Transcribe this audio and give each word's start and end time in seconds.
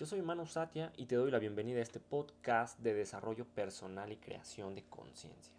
Yo 0.00 0.06
soy 0.06 0.22
Manu 0.22 0.46
Satya 0.46 0.94
y 0.96 1.04
te 1.04 1.16
doy 1.16 1.30
la 1.30 1.38
bienvenida 1.38 1.78
a 1.78 1.82
este 1.82 2.00
podcast 2.00 2.78
de 2.78 2.94
desarrollo 2.94 3.44
personal 3.44 4.10
y 4.10 4.16
creación 4.16 4.74
de 4.74 4.82
conciencia, 4.84 5.52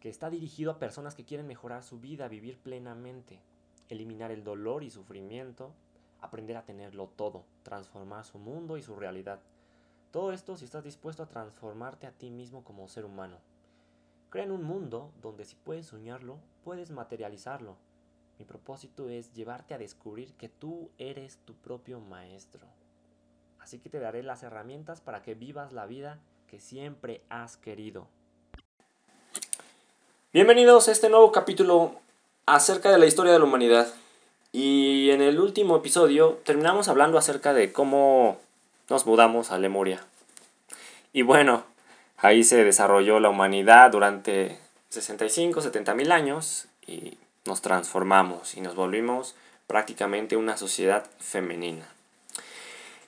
que 0.00 0.10
está 0.10 0.28
dirigido 0.28 0.70
a 0.70 0.78
personas 0.78 1.14
que 1.14 1.24
quieren 1.24 1.46
mejorar 1.46 1.82
su 1.82 1.98
vida, 1.98 2.28
vivir 2.28 2.58
plenamente, 2.58 3.40
eliminar 3.88 4.32
el 4.32 4.44
dolor 4.44 4.84
y 4.84 4.90
sufrimiento, 4.90 5.72
aprender 6.20 6.58
a 6.58 6.66
tenerlo 6.66 7.06
todo, 7.16 7.46
transformar 7.62 8.26
su 8.26 8.36
mundo 8.38 8.76
y 8.76 8.82
su 8.82 8.96
realidad. 8.96 9.40
Todo 10.10 10.32
esto 10.32 10.58
si 10.58 10.66
estás 10.66 10.84
dispuesto 10.84 11.22
a 11.22 11.30
transformarte 11.30 12.06
a 12.06 12.12
ti 12.12 12.28
mismo 12.28 12.62
como 12.62 12.86
ser 12.86 13.06
humano. 13.06 13.38
Crea 14.28 14.44
en 14.44 14.52
un 14.52 14.62
mundo 14.62 15.10
donde 15.22 15.46
si 15.46 15.56
puedes 15.56 15.86
soñarlo, 15.86 16.36
puedes 16.64 16.90
materializarlo. 16.90 17.78
Mi 18.38 18.44
propósito 18.44 19.08
es 19.08 19.32
llevarte 19.32 19.72
a 19.72 19.78
descubrir 19.78 20.34
que 20.34 20.50
tú 20.50 20.90
eres 20.98 21.38
tu 21.46 21.54
propio 21.54 21.98
maestro. 21.98 22.66
Así 23.60 23.78
que 23.78 23.90
te 23.90 24.00
daré 24.00 24.22
las 24.22 24.42
herramientas 24.42 25.00
para 25.00 25.22
que 25.22 25.34
vivas 25.34 25.72
la 25.72 25.86
vida 25.86 26.18
que 26.48 26.58
siempre 26.58 27.20
has 27.28 27.56
querido. 27.56 28.08
Bienvenidos 30.32 30.88
a 30.88 30.92
este 30.92 31.10
nuevo 31.10 31.30
capítulo 31.30 32.00
acerca 32.46 32.90
de 32.90 32.98
la 32.98 33.06
historia 33.06 33.32
de 33.32 33.38
la 33.38 33.44
humanidad. 33.44 33.86
Y 34.50 35.10
en 35.10 35.20
el 35.20 35.38
último 35.38 35.76
episodio 35.76 36.40
terminamos 36.44 36.88
hablando 36.88 37.18
acerca 37.18 37.52
de 37.52 37.72
cómo 37.72 38.38
nos 38.88 39.06
mudamos 39.06 39.52
a 39.52 39.58
Lemuria. 39.58 40.04
Y 41.12 41.22
bueno, 41.22 41.64
ahí 42.16 42.42
se 42.44 42.64
desarrolló 42.64 43.20
la 43.20 43.28
humanidad 43.28 43.90
durante 43.92 44.58
65, 44.88 45.60
70 45.60 45.94
mil 45.94 46.10
años 46.12 46.66
y 46.86 47.18
nos 47.44 47.60
transformamos 47.60 48.56
y 48.56 48.62
nos 48.62 48.74
volvimos 48.74 49.36
prácticamente 49.66 50.36
una 50.36 50.56
sociedad 50.56 51.06
femenina. 51.18 51.86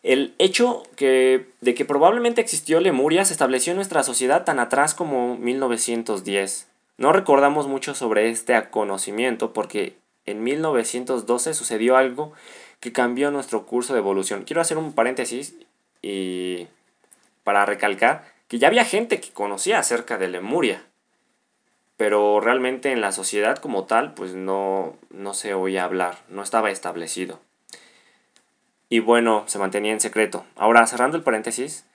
El 0.02 0.34
hecho 0.38 0.82
de 0.96 1.74
que 1.76 1.84
probablemente 1.84 2.40
existió 2.40 2.80
Lemuria 2.80 3.24
se 3.24 3.32
estableció 3.32 3.70
en 3.70 3.76
nuestra 3.76 4.02
sociedad 4.02 4.44
tan 4.44 4.58
atrás 4.58 4.94
como 4.94 5.36
1910. 5.36 6.68
No 6.98 7.12
recordamos 7.12 7.68
mucho 7.68 7.94
sobre 7.94 8.28
este 8.30 8.60
conocimiento 8.70 9.52
porque 9.52 9.96
en 10.26 10.42
1912 10.42 11.54
sucedió 11.54 11.96
algo 11.96 12.32
que 12.80 12.92
cambió 12.92 13.30
nuestro 13.30 13.64
curso 13.64 13.92
de 13.92 14.00
evolución. 14.00 14.42
Quiero 14.42 14.60
hacer 14.60 14.76
un 14.76 14.92
paréntesis 14.92 15.54
y 16.02 16.66
para 17.44 17.64
recalcar 17.64 18.24
que 18.48 18.58
ya 18.58 18.68
había 18.68 18.84
gente 18.84 19.20
que 19.20 19.30
conocía 19.30 19.78
acerca 19.78 20.18
de 20.18 20.28
Lemuria, 20.28 20.84
pero 21.96 22.40
realmente 22.40 22.90
en 22.90 23.00
la 23.00 23.12
sociedad 23.12 23.58
como 23.58 23.84
tal 23.84 24.14
pues 24.14 24.34
no, 24.34 24.96
no 25.10 25.32
se 25.32 25.54
oía 25.54 25.84
hablar, 25.84 26.18
no 26.28 26.42
estaba 26.42 26.72
establecido. 26.72 27.38
Y 28.92 29.00
bueno, 29.00 29.44
se 29.46 29.58
mantenía 29.58 29.94
en 29.94 30.00
secreto. 30.00 30.44
Ahora, 30.54 30.86
cerrando 30.86 31.16
el 31.16 31.22
paréntesis, 31.22 31.86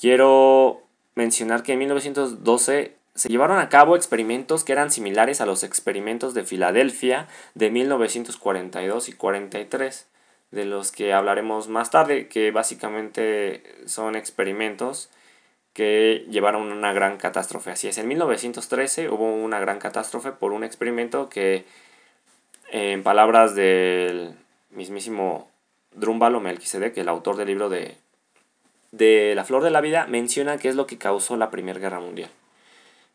quiero 0.00 0.82
mencionar 1.14 1.62
que 1.62 1.74
en 1.74 1.78
1912 1.78 2.96
se 3.14 3.28
llevaron 3.28 3.60
a 3.60 3.68
cabo 3.68 3.94
experimentos 3.94 4.64
que 4.64 4.72
eran 4.72 4.90
similares 4.90 5.40
a 5.40 5.46
los 5.46 5.62
experimentos 5.62 6.34
de 6.34 6.42
Filadelfia 6.42 7.28
de 7.54 7.70
1942 7.70 9.08
y 9.08 9.12
43 9.12 10.08
de 10.50 10.64
los 10.64 10.90
que 10.90 11.12
hablaremos 11.12 11.68
más 11.68 11.92
tarde, 11.92 12.26
que 12.26 12.50
básicamente 12.50 13.62
son 13.86 14.16
experimentos 14.16 15.08
que 15.72 16.26
llevaron 16.30 16.72
a 16.72 16.74
una 16.74 16.92
gran 16.92 17.16
catástrofe. 17.16 17.70
Así 17.70 17.86
es, 17.86 17.96
en 17.96 18.08
1913 18.08 19.08
hubo 19.08 19.32
una 19.36 19.60
gran 19.60 19.78
catástrofe 19.78 20.32
por 20.32 20.50
un 20.50 20.64
experimento 20.64 21.28
que, 21.28 21.64
en 22.72 23.04
palabras 23.04 23.54
del 23.54 24.34
mismísimo 24.70 25.48
Drúmbalo 25.94 26.40
Melquisedec, 26.40 26.96
el 26.98 27.08
autor 27.08 27.36
del 27.36 27.48
libro 27.48 27.68
de, 27.68 27.96
de 28.92 29.34
La 29.34 29.44
Flor 29.44 29.62
de 29.62 29.70
la 29.70 29.80
Vida, 29.80 30.06
menciona 30.06 30.58
que 30.58 30.68
es 30.68 30.76
lo 30.76 30.86
que 30.86 30.98
causó 30.98 31.36
la 31.36 31.50
Primera 31.50 31.78
Guerra 31.78 32.00
Mundial 32.00 32.30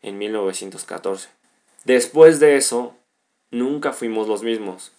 en 0.02 0.18
1914. 0.18 1.28
Después 1.84 2.40
de 2.40 2.56
eso, 2.56 2.94
nunca 3.50 3.92
fuimos 3.92 4.28
los 4.28 4.42
mismos. 4.42 4.92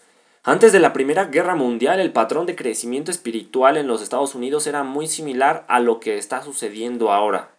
Antes 0.44 0.72
de 0.72 0.79
la 0.79 0.94
Primera 0.94 1.25
Guerra 1.25 1.56
Mundial, 1.56 2.00
el 2.00 2.13
patrón 2.13 2.46
de 2.46 2.56
crecimiento 2.56 3.12
espiritual 3.12 3.75
en 3.75 3.88
los 3.88 4.02
Estados 4.02 4.34
Unidos 4.35 4.66
era 4.68 4.84
muy 4.84 5.07
similar 5.07 5.66
a 5.68 5.79
lo 5.79 6.00
que 6.00 6.18
está 6.18 6.41
sucediendo 6.41 7.12
ahora. 7.12 7.56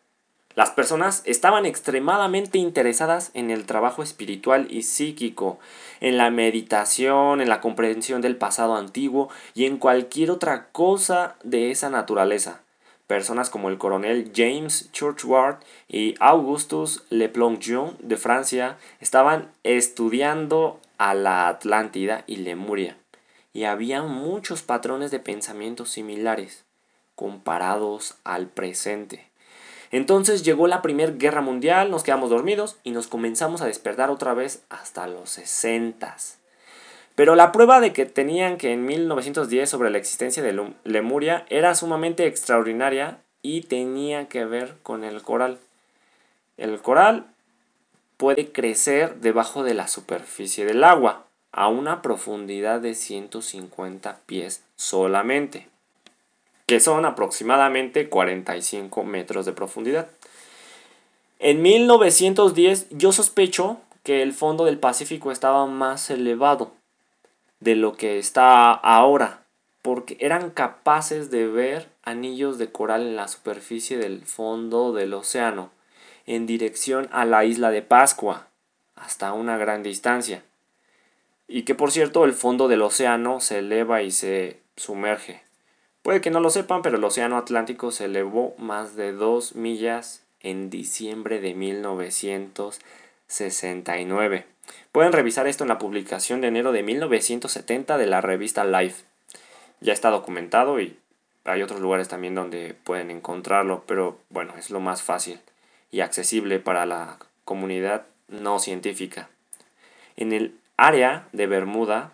Las 0.58 0.70
personas 0.70 1.22
estaban 1.24 1.66
extremadamente 1.66 2.58
interesadas 2.58 3.30
en 3.32 3.52
el 3.52 3.64
trabajo 3.64 4.02
espiritual 4.02 4.66
y 4.68 4.82
psíquico, 4.82 5.60
en 6.00 6.16
la 6.16 6.32
meditación, 6.32 7.40
en 7.40 7.48
la 7.48 7.60
comprensión 7.60 8.22
del 8.22 8.34
pasado 8.34 8.74
antiguo 8.74 9.28
y 9.54 9.66
en 9.66 9.76
cualquier 9.76 10.32
otra 10.32 10.66
cosa 10.72 11.36
de 11.44 11.70
esa 11.70 11.90
naturaleza. 11.90 12.62
Personas 13.06 13.50
como 13.50 13.68
el 13.68 13.78
coronel 13.78 14.32
James 14.34 14.90
Churchward 14.90 15.58
y 15.86 16.16
Augustus 16.18 17.04
Le 17.08 17.28
Plongeon 17.28 17.96
de 18.00 18.16
Francia 18.16 18.78
estaban 18.98 19.52
estudiando 19.62 20.80
a 20.96 21.14
la 21.14 21.46
Atlántida 21.46 22.24
y 22.26 22.34
Lemuria, 22.34 22.96
y 23.52 23.62
había 23.62 24.02
muchos 24.02 24.62
patrones 24.62 25.12
de 25.12 25.20
pensamiento 25.20 25.86
similares, 25.86 26.64
comparados 27.14 28.16
al 28.24 28.48
presente. 28.48 29.27
Entonces 29.90 30.42
llegó 30.42 30.66
la 30.66 30.82
Primera 30.82 31.12
Guerra 31.12 31.40
Mundial, 31.40 31.90
nos 31.90 32.02
quedamos 32.02 32.30
dormidos 32.30 32.76
y 32.84 32.90
nos 32.90 33.06
comenzamos 33.06 33.62
a 33.62 33.66
despertar 33.66 34.10
otra 34.10 34.34
vez 34.34 34.62
hasta 34.68 35.06
los 35.06 35.30
60. 35.30 36.16
Pero 37.14 37.34
la 37.34 37.50
prueba 37.50 37.80
de 37.80 37.92
que 37.92 38.06
tenían 38.06 38.58
que 38.58 38.72
en 38.72 38.84
1910 38.84 39.68
sobre 39.68 39.90
la 39.90 39.98
existencia 39.98 40.42
de 40.42 40.72
Lemuria 40.84 41.46
era 41.48 41.74
sumamente 41.74 42.26
extraordinaria 42.26 43.18
y 43.42 43.62
tenía 43.62 44.28
que 44.28 44.44
ver 44.44 44.76
con 44.82 45.04
el 45.04 45.22
coral. 45.22 45.58
El 46.56 46.78
coral 46.80 47.26
puede 48.16 48.52
crecer 48.52 49.16
debajo 49.16 49.64
de 49.64 49.74
la 49.74 49.88
superficie 49.88 50.64
del 50.64 50.84
agua 50.84 51.24
a 51.52 51.68
una 51.68 52.02
profundidad 52.02 52.80
de 52.80 52.94
150 52.94 54.20
pies 54.26 54.62
solamente, 54.76 55.68
que 56.68 56.80
son 56.80 57.06
aproximadamente 57.06 58.10
45 58.10 59.02
metros 59.02 59.46
de 59.46 59.54
profundidad. 59.54 60.06
En 61.38 61.62
1910 61.62 62.88
yo 62.90 63.10
sospecho 63.10 63.78
que 64.02 64.20
el 64.20 64.34
fondo 64.34 64.66
del 64.66 64.78
Pacífico 64.78 65.32
estaba 65.32 65.64
más 65.64 66.10
elevado 66.10 66.72
de 67.60 67.74
lo 67.74 67.94
que 67.96 68.18
está 68.18 68.72
ahora, 68.72 69.44
porque 69.80 70.18
eran 70.20 70.50
capaces 70.50 71.30
de 71.30 71.46
ver 71.46 71.88
anillos 72.02 72.58
de 72.58 72.70
coral 72.70 73.00
en 73.00 73.16
la 73.16 73.28
superficie 73.28 73.96
del 73.96 74.26
fondo 74.26 74.92
del 74.92 75.14
océano 75.14 75.70
en 76.26 76.46
dirección 76.46 77.08
a 77.12 77.24
la 77.24 77.46
isla 77.46 77.70
de 77.70 77.80
Pascua, 77.80 78.48
hasta 78.94 79.32
una 79.32 79.56
gran 79.56 79.82
distancia. 79.82 80.44
Y 81.48 81.62
que 81.62 81.74
por 81.74 81.92
cierto 81.92 82.26
el 82.26 82.34
fondo 82.34 82.68
del 82.68 82.82
océano 82.82 83.40
se 83.40 83.60
eleva 83.60 84.02
y 84.02 84.10
se 84.10 84.60
sumerge. 84.76 85.47
Puede 86.08 86.22
que 86.22 86.30
no 86.30 86.40
lo 86.40 86.48
sepan, 86.48 86.80
pero 86.80 86.96
el 86.96 87.04
océano 87.04 87.36
Atlántico 87.36 87.90
se 87.90 88.06
elevó 88.06 88.54
más 88.56 88.96
de 88.96 89.12
dos 89.12 89.54
millas 89.54 90.22
en 90.40 90.70
diciembre 90.70 91.38
de 91.38 91.52
1969. 91.52 94.46
Pueden 94.90 95.12
revisar 95.12 95.46
esto 95.46 95.64
en 95.64 95.68
la 95.68 95.76
publicación 95.76 96.40
de 96.40 96.48
enero 96.48 96.72
de 96.72 96.82
1970 96.82 97.98
de 97.98 98.06
la 98.06 98.22
revista 98.22 98.64
Life. 98.64 99.04
Ya 99.80 99.92
está 99.92 100.08
documentado 100.08 100.80
y 100.80 100.96
hay 101.44 101.60
otros 101.60 101.80
lugares 101.80 102.08
también 102.08 102.34
donde 102.34 102.74
pueden 102.84 103.10
encontrarlo, 103.10 103.84
pero 103.86 104.16
bueno, 104.30 104.54
es 104.56 104.70
lo 104.70 104.80
más 104.80 105.02
fácil 105.02 105.38
y 105.90 106.00
accesible 106.00 106.58
para 106.58 106.86
la 106.86 107.18
comunidad 107.44 108.06
no 108.28 108.60
científica. 108.60 109.28
En 110.16 110.32
el 110.32 110.58
área 110.78 111.28
de 111.32 111.46
Bermuda, 111.46 112.12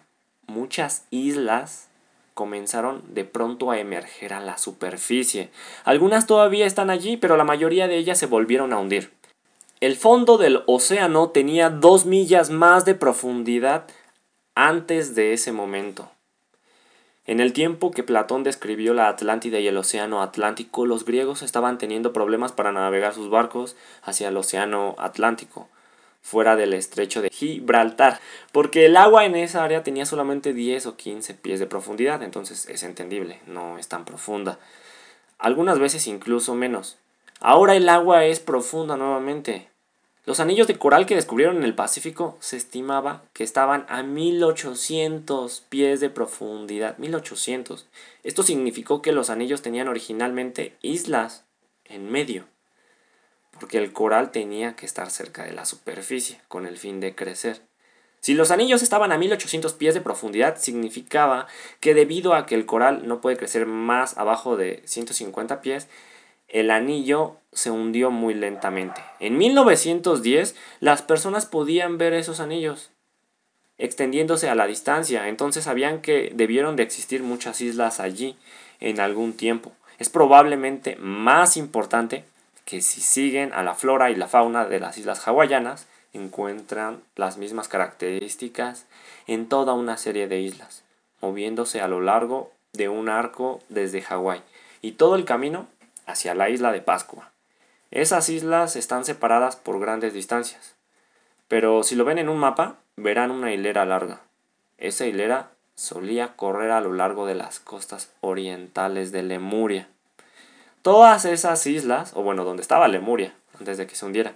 muchas 0.48 1.04
islas 1.10 1.90
comenzaron 2.34 3.02
de 3.14 3.24
pronto 3.24 3.70
a 3.70 3.78
emerger 3.78 4.34
a 4.34 4.40
la 4.40 4.58
superficie. 4.58 5.50
Algunas 5.84 6.26
todavía 6.26 6.66
están 6.66 6.90
allí, 6.90 7.16
pero 7.16 7.36
la 7.36 7.44
mayoría 7.44 7.88
de 7.88 7.96
ellas 7.96 8.18
se 8.18 8.26
volvieron 8.26 8.72
a 8.72 8.78
hundir. 8.78 9.12
El 9.80 9.96
fondo 9.96 10.38
del 10.38 10.62
océano 10.66 11.30
tenía 11.30 11.70
dos 11.70 12.06
millas 12.06 12.50
más 12.50 12.84
de 12.84 12.94
profundidad 12.94 13.86
antes 14.54 15.14
de 15.14 15.32
ese 15.32 15.52
momento. 15.52 16.10
En 17.26 17.40
el 17.40 17.52
tiempo 17.52 17.90
que 17.90 18.02
Platón 18.02 18.42
describió 18.42 18.92
la 18.92 19.08
Atlántida 19.08 19.58
y 19.58 19.66
el 19.66 19.78
Océano 19.78 20.20
Atlántico, 20.20 20.84
los 20.84 21.06
griegos 21.06 21.42
estaban 21.42 21.78
teniendo 21.78 22.12
problemas 22.12 22.52
para 22.52 22.70
navegar 22.70 23.14
sus 23.14 23.30
barcos 23.30 23.76
hacia 24.02 24.28
el 24.28 24.36
Océano 24.36 24.94
Atlántico, 24.98 25.68
fuera 26.24 26.56
del 26.56 26.72
estrecho 26.72 27.20
de 27.20 27.28
Gibraltar, 27.28 28.18
porque 28.50 28.86
el 28.86 28.96
agua 28.96 29.26
en 29.26 29.36
esa 29.36 29.62
área 29.62 29.84
tenía 29.84 30.06
solamente 30.06 30.54
10 30.54 30.86
o 30.86 30.96
15 30.96 31.34
pies 31.34 31.60
de 31.60 31.66
profundidad, 31.66 32.22
entonces 32.22 32.66
es 32.66 32.82
entendible, 32.82 33.40
no 33.46 33.76
es 33.76 33.88
tan 33.88 34.06
profunda. 34.06 34.58
Algunas 35.38 35.78
veces 35.78 36.06
incluso 36.06 36.54
menos. 36.54 36.96
Ahora 37.40 37.76
el 37.76 37.90
agua 37.90 38.24
es 38.24 38.40
profunda 38.40 38.96
nuevamente. 38.96 39.68
Los 40.24 40.40
anillos 40.40 40.66
de 40.66 40.78
coral 40.78 41.04
que 41.04 41.14
descubrieron 41.14 41.58
en 41.58 41.64
el 41.64 41.74
Pacífico 41.74 42.38
se 42.40 42.56
estimaba 42.56 43.22
que 43.34 43.44
estaban 43.44 43.84
a 43.90 44.02
1800 44.02 45.60
pies 45.68 46.00
de 46.00 46.08
profundidad. 46.08 46.96
1800. 46.96 47.86
Esto 48.22 48.42
significó 48.42 49.02
que 49.02 49.12
los 49.12 49.28
anillos 49.28 49.60
tenían 49.60 49.88
originalmente 49.88 50.74
islas 50.80 51.44
en 51.84 52.10
medio, 52.10 52.46
porque 53.58 53.78
el 53.78 53.92
coral 53.92 54.30
tenía 54.30 54.76
que 54.76 54.86
estar 54.86 55.10
cerca 55.10 55.44
de 55.44 55.52
la 55.52 55.64
superficie 55.64 56.40
con 56.48 56.66
el 56.66 56.76
fin 56.76 57.00
de 57.00 57.14
crecer. 57.14 57.62
Si 58.20 58.34
los 58.34 58.50
anillos 58.50 58.82
estaban 58.82 59.12
a 59.12 59.18
1800 59.18 59.74
pies 59.74 59.94
de 59.94 60.00
profundidad, 60.00 60.56
significaba 60.56 61.46
que 61.80 61.92
debido 61.92 62.34
a 62.34 62.46
que 62.46 62.54
el 62.54 62.64
coral 62.64 63.06
no 63.06 63.20
puede 63.20 63.36
crecer 63.36 63.66
más 63.66 64.16
abajo 64.16 64.56
de 64.56 64.82
150 64.86 65.60
pies, 65.60 65.88
el 66.48 66.70
anillo 66.70 67.36
se 67.52 67.70
hundió 67.70 68.10
muy 68.10 68.34
lentamente. 68.34 69.02
En 69.20 69.36
1910 69.36 70.54
las 70.80 71.02
personas 71.02 71.46
podían 71.46 71.98
ver 71.98 72.14
esos 72.14 72.40
anillos 72.40 72.90
extendiéndose 73.76 74.48
a 74.48 74.54
la 74.54 74.66
distancia, 74.66 75.28
entonces 75.28 75.64
sabían 75.64 76.00
que 76.00 76.32
debieron 76.34 76.76
de 76.76 76.84
existir 76.84 77.22
muchas 77.22 77.60
islas 77.60 78.00
allí 78.00 78.36
en 78.80 79.00
algún 79.00 79.32
tiempo. 79.32 79.72
Es 79.98 80.08
probablemente 80.08 80.96
más 80.96 81.56
importante 81.56 82.24
que 82.64 82.80
si 82.80 83.00
siguen 83.00 83.52
a 83.52 83.62
la 83.62 83.74
flora 83.74 84.10
y 84.10 84.16
la 84.16 84.28
fauna 84.28 84.64
de 84.64 84.80
las 84.80 84.98
islas 84.98 85.26
hawaianas, 85.26 85.86
encuentran 86.12 87.02
las 87.16 87.36
mismas 87.36 87.68
características 87.68 88.86
en 89.26 89.48
toda 89.48 89.74
una 89.74 89.96
serie 89.96 90.28
de 90.28 90.40
islas, 90.40 90.84
moviéndose 91.20 91.80
a 91.80 91.88
lo 91.88 92.00
largo 92.00 92.52
de 92.72 92.88
un 92.88 93.08
arco 93.08 93.60
desde 93.68 94.02
Hawái 94.02 94.42
y 94.82 94.92
todo 94.92 95.16
el 95.16 95.24
camino 95.24 95.66
hacia 96.06 96.34
la 96.34 96.50
isla 96.50 96.72
de 96.72 96.80
Pascua. 96.80 97.30
Esas 97.90 98.28
islas 98.28 98.76
están 98.76 99.04
separadas 99.04 99.56
por 99.56 99.80
grandes 99.80 100.12
distancias, 100.12 100.74
pero 101.48 101.82
si 101.82 101.94
lo 101.94 102.04
ven 102.04 102.18
en 102.18 102.28
un 102.28 102.38
mapa, 102.38 102.76
verán 102.96 103.30
una 103.30 103.52
hilera 103.52 103.84
larga. 103.84 104.20
Esa 104.78 105.06
hilera 105.06 105.50
solía 105.74 106.34
correr 106.36 106.70
a 106.70 106.80
lo 106.80 106.92
largo 106.92 107.26
de 107.26 107.34
las 107.34 107.60
costas 107.60 108.12
orientales 108.20 109.12
de 109.12 109.22
Lemuria. 109.22 109.88
Todas 110.84 111.24
esas 111.24 111.66
islas, 111.66 112.12
o 112.14 112.22
bueno, 112.22 112.44
donde 112.44 112.60
estaba 112.60 112.88
Lemuria, 112.88 113.32
antes 113.58 113.78
de 113.78 113.86
que 113.86 113.94
se 113.94 114.04
hundiera, 114.04 114.34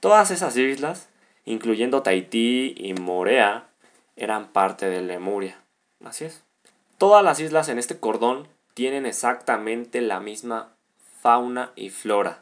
todas 0.00 0.30
esas 0.30 0.56
islas, 0.56 1.10
incluyendo 1.44 2.00
Tahití 2.00 2.74
y 2.78 2.94
Morea, 2.94 3.66
eran 4.16 4.48
parte 4.48 4.88
de 4.88 5.02
Lemuria. 5.02 5.60
Así 6.02 6.24
es. 6.24 6.42
Todas 6.96 7.22
las 7.22 7.40
islas 7.40 7.68
en 7.68 7.78
este 7.78 7.98
cordón 7.98 8.48
tienen 8.72 9.04
exactamente 9.04 10.00
la 10.00 10.18
misma 10.18 10.70
fauna 11.20 11.72
y 11.76 11.90
flora. 11.90 12.38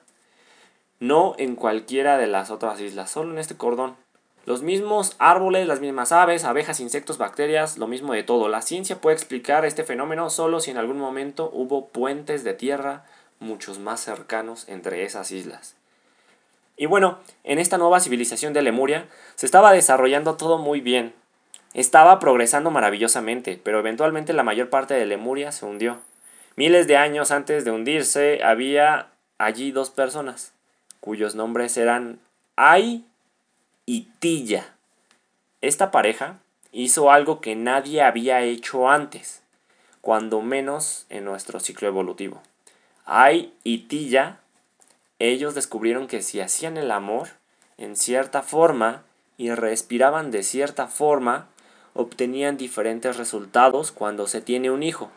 No 1.01 1.35
en 1.37 1.57
cualquiera 1.57 2.19
de 2.19 2.29
las 2.29 2.53
otras 2.53 2.81
islas, 2.81 3.11
solo 3.11 3.33
en 3.33 3.39
este 3.39 3.57
cordón. 3.57 3.97
Los 4.47 4.63
mismos 4.63 5.17
árboles, 5.19 5.67
las 5.67 5.81
mismas 5.81 6.13
aves, 6.13 6.45
abejas, 6.45 6.79
insectos, 6.79 7.19
bacterias, 7.19 7.79
lo 7.79 7.89
mismo 7.89 8.13
de 8.13 8.23
todo. 8.23 8.47
La 8.47 8.63
ciencia 8.63 9.01
puede 9.01 9.17
explicar 9.17 9.65
este 9.65 9.83
fenómeno 9.83 10.31
solo 10.31 10.61
si 10.61 10.71
en 10.71 10.79
algún 10.79 10.99
momento 10.99 11.51
hubo 11.53 11.89
puentes 11.89 12.45
de 12.45 12.55
tierra 12.55 13.05
muchos 13.41 13.79
más 13.79 14.01
cercanos 14.01 14.69
entre 14.69 15.05
esas 15.05 15.31
islas. 15.31 15.77
Y 16.77 16.87
bueno, 16.87 17.19
en 17.45 17.59
esta 17.59 17.79
nueva 17.79 18.01
civilización 18.01 18.53
de 18.53 18.63
Lemuria 18.63 19.07
se 19.37 19.47
estaba 19.47 19.73
desarrollando 19.73 20.37
todo 20.37 20.59
muy 20.59 20.81
bien. 20.81 21.15
Estaba 21.73 22.19
progresando 22.19 22.71
maravillosamente, 22.71 23.61
pero 23.63 23.79
eventualmente 23.79 24.33
la 24.33 24.43
mayor 24.43 24.71
parte 24.71 24.95
de 24.95 25.07
Lemuria 25.07 25.53
se 25.53 25.67
hundió. 25.67 26.01
Miles 26.57 26.87
de 26.87 26.97
años 26.97 27.31
antes 27.31 27.65
de 27.65 27.71
hundirse 27.71 28.43
había 28.45 29.09
allí 29.39 29.73
dos 29.73 29.91
personas, 29.91 30.53
cuyos 31.01 31.35
nombres 31.35 31.77
eran 31.77 32.21
Ai 32.57 33.05
y 33.87 34.09
Tilla. 34.21 34.75
Esta 35.61 35.91
pareja 35.91 36.39
hizo 36.71 37.11
algo 37.11 37.41
que 37.41 37.57
nadie 37.57 38.03
había 38.03 38.43
hecho 38.43 38.89
antes, 38.89 39.43
cuando 40.01 40.43
menos 40.43 41.07
en 41.09 41.25
nuestro 41.25 41.59
ciclo 41.61 41.89
evolutivo. 41.89 42.43
Ai 43.05 43.53
y 43.65 43.79
Tilla, 43.87 44.41
ellos 45.19 45.55
descubrieron 45.55 46.06
que 46.06 46.23
si 46.23 46.41
hacían 46.41 46.77
el 46.77 46.91
amor 46.91 47.29
en 47.77 47.97
cierta 47.97 48.43
forma 48.43 49.03
y 49.37 49.51
respiraban 49.51 50.31
de 50.31 50.43
cierta 50.43 50.87
forma, 50.87 51.49
obtenían 51.93 52.56
diferentes 52.56 53.17
resultados 53.17 53.93
cuando 53.93 54.27
se 54.27 54.41
tiene 54.41 54.71
un 54.71 54.83
hijo. 54.83 55.11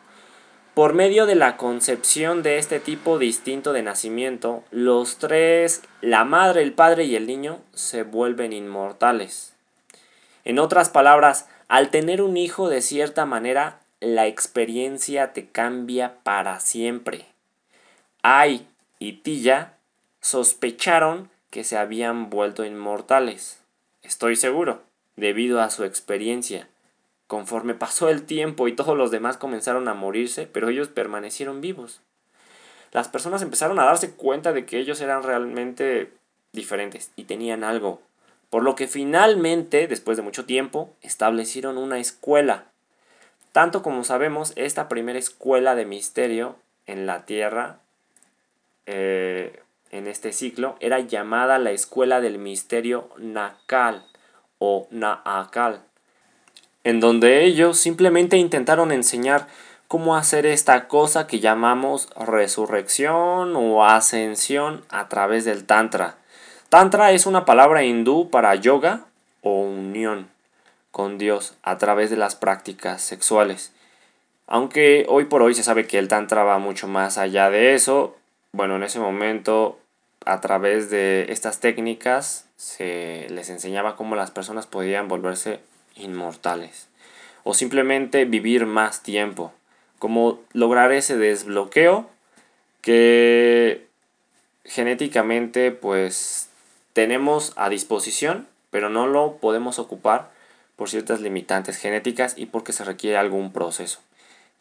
Por 0.73 0.93
medio 0.93 1.25
de 1.25 1.35
la 1.35 1.57
concepción 1.57 2.43
de 2.43 2.59
este 2.59 2.79
tipo 2.79 3.17
distinto 3.17 3.73
de 3.73 3.81
nacimiento, 3.81 4.63
los 4.69 5.17
tres, 5.17 5.81
la 6.01 6.23
madre, 6.23 6.61
el 6.61 6.73
padre 6.73 7.05
y 7.05 7.15
el 7.15 7.25
niño, 7.25 7.59
se 7.73 8.03
vuelven 8.03 8.53
inmortales. 8.53 9.53
En 10.45 10.59
otras 10.59 10.89
palabras, 10.89 11.47
al 11.67 11.89
tener 11.89 12.21
un 12.21 12.37
hijo 12.37 12.69
de 12.69 12.81
cierta 12.81 13.25
manera, 13.25 13.79
la 13.99 14.27
experiencia 14.27 15.33
te 15.33 15.47
cambia 15.47 16.17
para 16.23 16.59
siempre. 16.59 17.25
Ai 18.21 18.67
y 18.99 19.13
Tilla 19.13 19.73
sospecharon 20.21 21.29
que 21.49 21.63
se 21.63 21.77
habían 21.77 22.29
vuelto 22.29 22.65
inmortales. 22.65 23.61
Estoy 24.03 24.35
seguro, 24.35 24.81
debido 25.15 25.61
a 25.61 25.69
su 25.69 25.83
experiencia. 25.83 26.67
Conforme 27.27 27.73
pasó 27.73 28.09
el 28.09 28.23
tiempo 28.23 28.67
y 28.67 28.75
todos 28.75 28.97
los 28.97 29.11
demás 29.11 29.37
comenzaron 29.37 29.87
a 29.87 29.93
morirse, 29.93 30.47
pero 30.47 30.69
ellos 30.69 30.87
permanecieron 30.87 31.61
vivos. 31.61 32.01
Las 32.91 33.09
personas 33.09 33.41
empezaron 33.41 33.79
a 33.79 33.85
darse 33.85 34.11
cuenta 34.11 34.53
de 34.53 34.65
que 34.65 34.79
ellos 34.79 35.01
eran 35.01 35.23
realmente 35.23 36.13
diferentes 36.53 37.11
y 37.15 37.25
tenían 37.25 37.63
algo, 37.63 38.01
por 38.49 38.63
lo 38.63 38.75
que 38.75 38.87
finalmente, 38.87 39.87
después 39.87 40.17
de 40.17 40.23
mucho 40.23 40.45
tiempo, 40.45 40.93
establecieron 41.01 41.77
una 41.77 41.99
escuela. 41.99 42.65
Tanto 43.51 43.81
como 43.83 44.03
sabemos, 44.03 44.53
esta 44.55 44.87
primera 44.87 45.19
escuela 45.19 45.75
de 45.75 45.85
misterio 45.85 46.55
en 46.85 47.05
la 47.05 47.25
Tierra, 47.25 47.79
eh, 48.87 49.61
en 49.91 50.07
este 50.07 50.33
ciclo, 50.33 50.75
era 50.79 50.99
llamada 50.99 51.59
la 51.59 51.71
Escuela 51.71 52.19
del 52.19 52.39
Misterio 52.39 53.09
Nakal 53.17 54.03
o 54.57 54.87
Naakal 54.89 55.81
en 56.87 57.01
donde 57.01 57.43
ellos 57.43 57.77
simplemente 57.77 58.37
intentaron 58.37 58.93
enseñar 58.93 59.47
cómo 59.89 60.15
hacer 60.15 60.45
esta 60.45 60.87
cosa 60.87 61.27
que 61.27 61.41
llamamos 61.41 62.07
resurrección 62.15 63.57
o 63.57 63.83
ascensión 63.83 64.85
a 64.89 65.09
través 65.09 65.43
del 65.43 65.65
Tantra. 65.65 66.15
Tantra 66.69 67.11
es 67.11 67.25
una 67.25 67.43
palabra 67.43 67.83
hindú 67.83 68.29
para 68.29 68.55
yoga 68.55 69.01
o 69.41 69.63
unión 69.63 70.29
con 70.91 71.17
Dios 71.17 71.55
a 71.61 71.77
través 71.77 72.09
de 72.09 72.15
las 72.15 72.35
prácticas 72.35 73.01
sexuales. 73.01 73.73
Aunque 74.47 75.05
hoy 75.09 75.25
por 75.25 75.41
hoy 75.41 75.55
se 75.55 75.63
sabe 75.63 75.87
que 75.87 75.99
el 75.99 76.07
Tantra 76.07 76.43
va 76.43 76.57
mucho 76.57 76.87
más 76.87 77.17
allá 77.17 77.49
de 77.49 77.73
eso, 77.73 78.15
bueno, 78.51 78.75
en 78.75 78.83
ese 78.83 78.99
momento 78.99 79.79
a 80.25 80.41
través 80.41 80.89
de 80.89 81.27
estas 81.29 81.59
técnicas 81.59 82.45
se 82.57 83.27
les 83.29 83.49
enseñaba 83.49 83.95
cómo 83.95 84.15
las 84.15 84.31
personas 84.31 84.67
podían 84.67 85.07
volverse 85.07 85.59
inmortales 85.95 86.89
o 87.43 87.53
simplemente 87.53 88.25
vivir 88.25 88.65
más 88.65 89.03
tiempo, 89.03 89.53
como 89.99 90.41
lograr 90.51 90.91
ese 90.91 91.17
desbloqueo 91.17 92.09
que 92.81 93.87
genéticamente 94.65 95.71
pues 95.71 96.49
tenemos 96.93 97.53
a 97.55 97.69
disposición, 97.69 98.47
pero 98.69 98.89
no 98.89 99.07
lo 99.07 99.37
podemos 99.37 99.79
ocupar 99.79 100.29
por 100.75 100.89
ciertas 100.89 101.21
limitantes 101.21 101.77
genéticas 101.77 102.33
y 102.37 102.47
porque 102.47 102.73
se 102.73 102.83
requiere 102.83 103.17
algún 103.17 103.53
proceso 103.53 103.99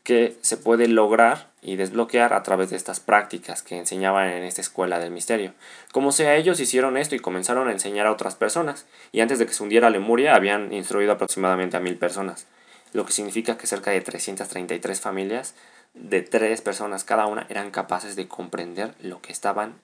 que 0.07 0.39
se 0.41 0.57
puede 0.57 0.87
lograr 0.87 1.49
y 1.63 1.75
desbloquear 1.75 2.33
a 2.33 2.45
través 2.45 2.71
de 2.71 2.77
estas 2.77 3.01
prácticas 3.01 3.65
que 3.65 3.77
enseñaban 3.77 4.29
en 4.29 4.45
esta 4.45 4.61
escuela 4.61 5.01
del 5.01 5.11
misterio. 5.11 5.53
Como 5.91 6.13
sea, 6.13 6.37
ellos 6.37 6.61
hicieron 6.61 6.97
esto 6.97 7.17
y 7.17 7.19
comenzaron 7.19 7.67
a 7.67 7.73
enseñar 7.73 8.07
a 8.07 8.13
otras 8.13 8.37
personas, 8.37 8.87
y 9.11 9.21
antes 9.21 9.41
de 9.41 9.47
que 9.47 9.53
se 9.53 9.65
hundiera 9.65 9.91
Lemuria 9.91 10.37
habían 10.37 10.73
instruido 10.73 11.11
aproximadamente 11.11 11.77
a 11.77 11.81
mil 11.81 11.97
personas, 11.97 12.47
lo 12.93 13.05
que 13.05 13.11
significa 13.11 13.59
que 13.59 13.67
cerca 13.67 13.91
de 13.91 14.01
333 14.01 15.01
familias 15.01 15.57
de 15.95 16.23
tres 16.23 16.61
personas 16.61 17.03
cada 17.03 17.27
una 17.27 17.45
eran 17.49 17.73
capaces 17.73 18.15
de 18.15 18.29
comprender 18.29 18.95
lo 19.01 19.21
que 19.21 19.33
estaban 19.33 19.75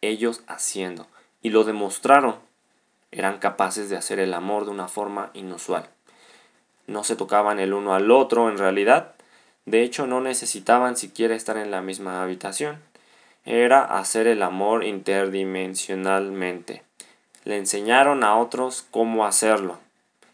ellos 0.00 0.40
haciendo, 0.46 1.08
y 1.42 1.50
lo 1.50 1.64
demostraron. 1.64 2.36
Eran 3.12 3.36
capaces 3.36 3.90
de 3.90 3.98
hacer 3.98 4.18
el 4.18 4.32
amor 4.32 4.64
de 4.64 4.70
una 4.70 4.88
forma 4.88 5.28
inusual. 5.34 5.90
No 6.86 7.04
se 7.04 7.16
tocaban 7.16 7.60
el 7.60 7.74
uno 7.74 7.94
al 7.94 8.10
otro 8.10 8.48
en 8.48 8.56
realidad, 8.56 9.12
de 9.70 9.82
hecho, 9.82 10.06
no 10.06 10.20
necesitaban 10.20 10.96
siquiera 10.96 11.34
estar 11.34 11.56
en 11.58 11.70
la 11.70 11.82
misma 11.82 12.22
habitación. 12.22 12.82
Era 13.44 13.82
hacer 13.82 14.26
el 14.26 14.42
amor 14.42 14.84
interdimensionalmente. 14.84 16.82
Le 17.44 17.56
enseñaron 17.58 18.24
a 18.24 18.36
otros 18.36 18.86
cómo 18.90 19.26
hacerlo. 19.26 19.78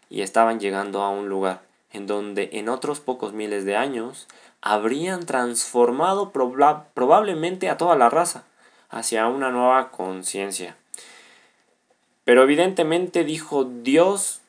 Y 0.09 0.21
estaban 0.21 0.59
llegando 0.59 1.01
a 1.01 1.09
un 1.09 1.27
lugar 1.29 1.61
en 1.91 2.07
donde 2.07 2.49
en 2.53 2.69
otros 2.69 2.99
pocos 2.99 3.33
miles 3.33 3.65
de 3.65 3.75
años 3.75 4.27
habrían 4.61 5.25
transformado 5.25 6.31
probablemente 6.31 7.69
a 7.69 7.77
toda 7.77 7.95
la 7.95 8.09
raza 8.09 8.43
hacia 8.89 9.27
una 9.27 9.49
nueva 9.51 9.91
conciencia. 9.91 10.75
Pero 12.23 12.43
evidentemente 12.43 13.23
dijo 13.23 13.63
Dios 13.63 14.41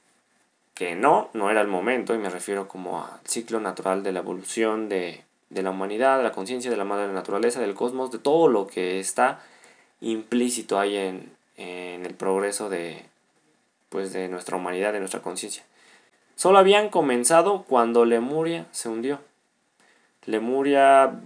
que 0.77 0.95
no, 0.95 1.31
no 1.33 1.51
era 1.51 1.63
el 1.63 1.69
momento, 1.69 2.15
y 2.15 2.19
me 2.19 2.29
refiero 2.29 2.69
como 2.69 3.03
al 3.03 3.21
ciclo 3.25 3.61
natural 3.61 4.03
de 4.03 4.13
la 4.13 4.19
evolución 4.21 4.91
de, 4.91 5.25
de 5.49 5.63
la 5.63 5.71
humanidad, 5.71 6.19
de 6.19 6.23
la 6.23 6.33
conciencia, 6.33 6.71
de 6.71 6.77
la 6.77 6.85
madre 6.85 7.11
naturaleza, 7.15 7.61
del 7.61 7.73
cosmos, 7.73 8.13
de 8.13 8.19
todo 8.19 8.49
lo 8.49 8.67
que 8.67 9.01
está 9.01 9.41
implícito 10.03 10.79
ahí 10.79 10.95
en, 10.95 11.33
en 11.57 12.05
el 12.05 12.13
progreso 12.13 12.69
de, 12.69 13.07
pues, 13.89 14.13
de 14.13 14.29
nuestra 14.29 14.59
humanidad, 14.59 14.93
de 14.93 14.99
nuestra 14.99 15.23
conciencia. 15.23 15.65
Solo 16.35 16.59
habían 16.59 16.91
comenzado 16.91 17.63
cuando 17.63 18.05
Lemuria 18.05 18.67
se 18.71 18.91
hundió. 18.91 19.21
Lemuria, 20.27 21.19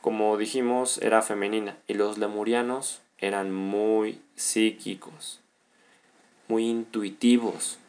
como 0.00 0.38
dijimos, 0.38 0.96
era 1.02 1.20
femenina 1.20 1.76
y 1.86 1.92
los 1.92 2.16
lemurianos 2.16 3.02
eran 3.18 3.52
muy 3.52 4.22
psíquicos, 4.36 5.40
muy 6.48 6.66
intuitivos. 6.66 7.79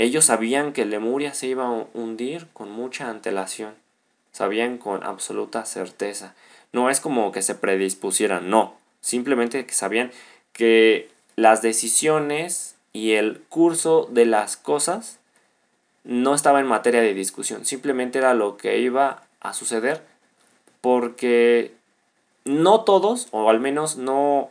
Ellos 0.00 0.24
sabían 0.24 0.72
que 0.72 0.86
Lemuria 0.86 1.34
se 1.34 1.48
iba 1.48 1.66
a 1.66 1.86
hundir 1.92 2.46
con 2.54 2.70
mucha 2.70 3.10
antelación, 3.10 3.74
sabían 4.32 4.78
con 4.78 5.04
absoluta 5.04 5.66
certeza. 5.66 6.34
No 6.72 6.88
es 6.88 7.00
como 7.00 7.32
que 7.32 7.42
se 7.42 7.54
predispusieran, 7.54 8.48
no, 8.48 8.74
simplemente 9.02 9.66
sabían 9.68 10.10
que 10.54 11.10
las 11.36 11.60
decisiones 11.60 12.76
y 12.94 13.12
el 13.12 13.42
curso 13.50 14.08
de 14.10 14.24
las 14.24 14.56
cosas 14.56 15.18
no 16.02 16.34
estaba 16.34 16.60
en 16.60 16.66
materia 16.66 17.02
de 17.02 17.12
discusión, 17.12 17.66
simplemente 17.66 18.20
era 18.20 18.32
lo 18.32 18.56
que 18.56 18.78
iba 18.78 19.24
a 19.42 19.52
suceder 19.52 20.00
porque 20.80 21.74
no 22.46 22.84
todos, 22.84 23.28
o 23.32 23.50
al 23.50 23.60
menos 23.60 23.98
no 23.98 24.48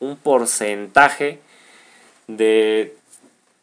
un 0.00 0.18
porcentaje 0.18 1.40
de, 2.26 2.94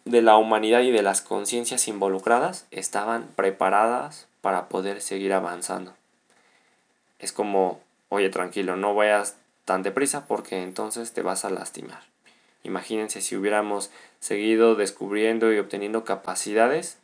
de 0.09 0.21
la 0.21 0.37
humanidad 0.37 0.81
y 0.81 0.91
de 0.91 1.03
las 1.03 1.21
conciencias 1.21 1.87
involucradas 1.87 2.65
estaban 2.71 3.27
preparadas 3.35 4.27
para 4.41 4.67
poder 4.67 5.01
seguir 5.01 5.33
avanzando. 5.33 5.93
Es 7.19 7.31
como, 7.31 7.79
oye, 8.09 8.29
tranquilo, 8.29 8.75
no 8.75 8.95
vayas 8.95 9.35
tan 9.65 9.83
deprisa 9.83 10.25
porque 10.25 10.63
entonces 10.63 11.13
te 11.13 11.21
vas 11.21 11.45
a 11.45 11.49
lastimar. 11.49 12.01
Imagínense 12.63 13.21
si 13.21 13.35
hubiéramos 13.35 13.91
seguido 14.19 14.75
descubriendo 14.75 15.53
y 15.53 15.59
obteniendo 15.59 16.03
capacidades 16.03 16.97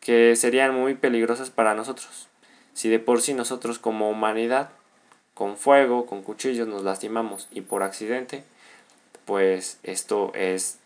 que 0.00 0.36
serían 0.36 0.74
muy 0.74 0.94
peligrosas 0.94 1.50
para 1.50 1.74
nosotros. 1.74 2.28
Si 2.74 2.88
de 2.88 2.98
por 2.98 3.22
sí 3.22 3.34
nosotros 3.34 3.78
como 3.78 4.10
humanidad, 4.10 4.70
con 5.34 5.56
fuego, 5.56 6.06
con 6.06 6.22
cuchillos 6.22 6.68
nos 6.68 6.82
lastimamos 6.82 7.48
y 7.50 7.62
por 7.62 7.82
accidente, 7.82 8.44
pues 9.24 9.78
esto 9.82 10.32
es 10.34 10.78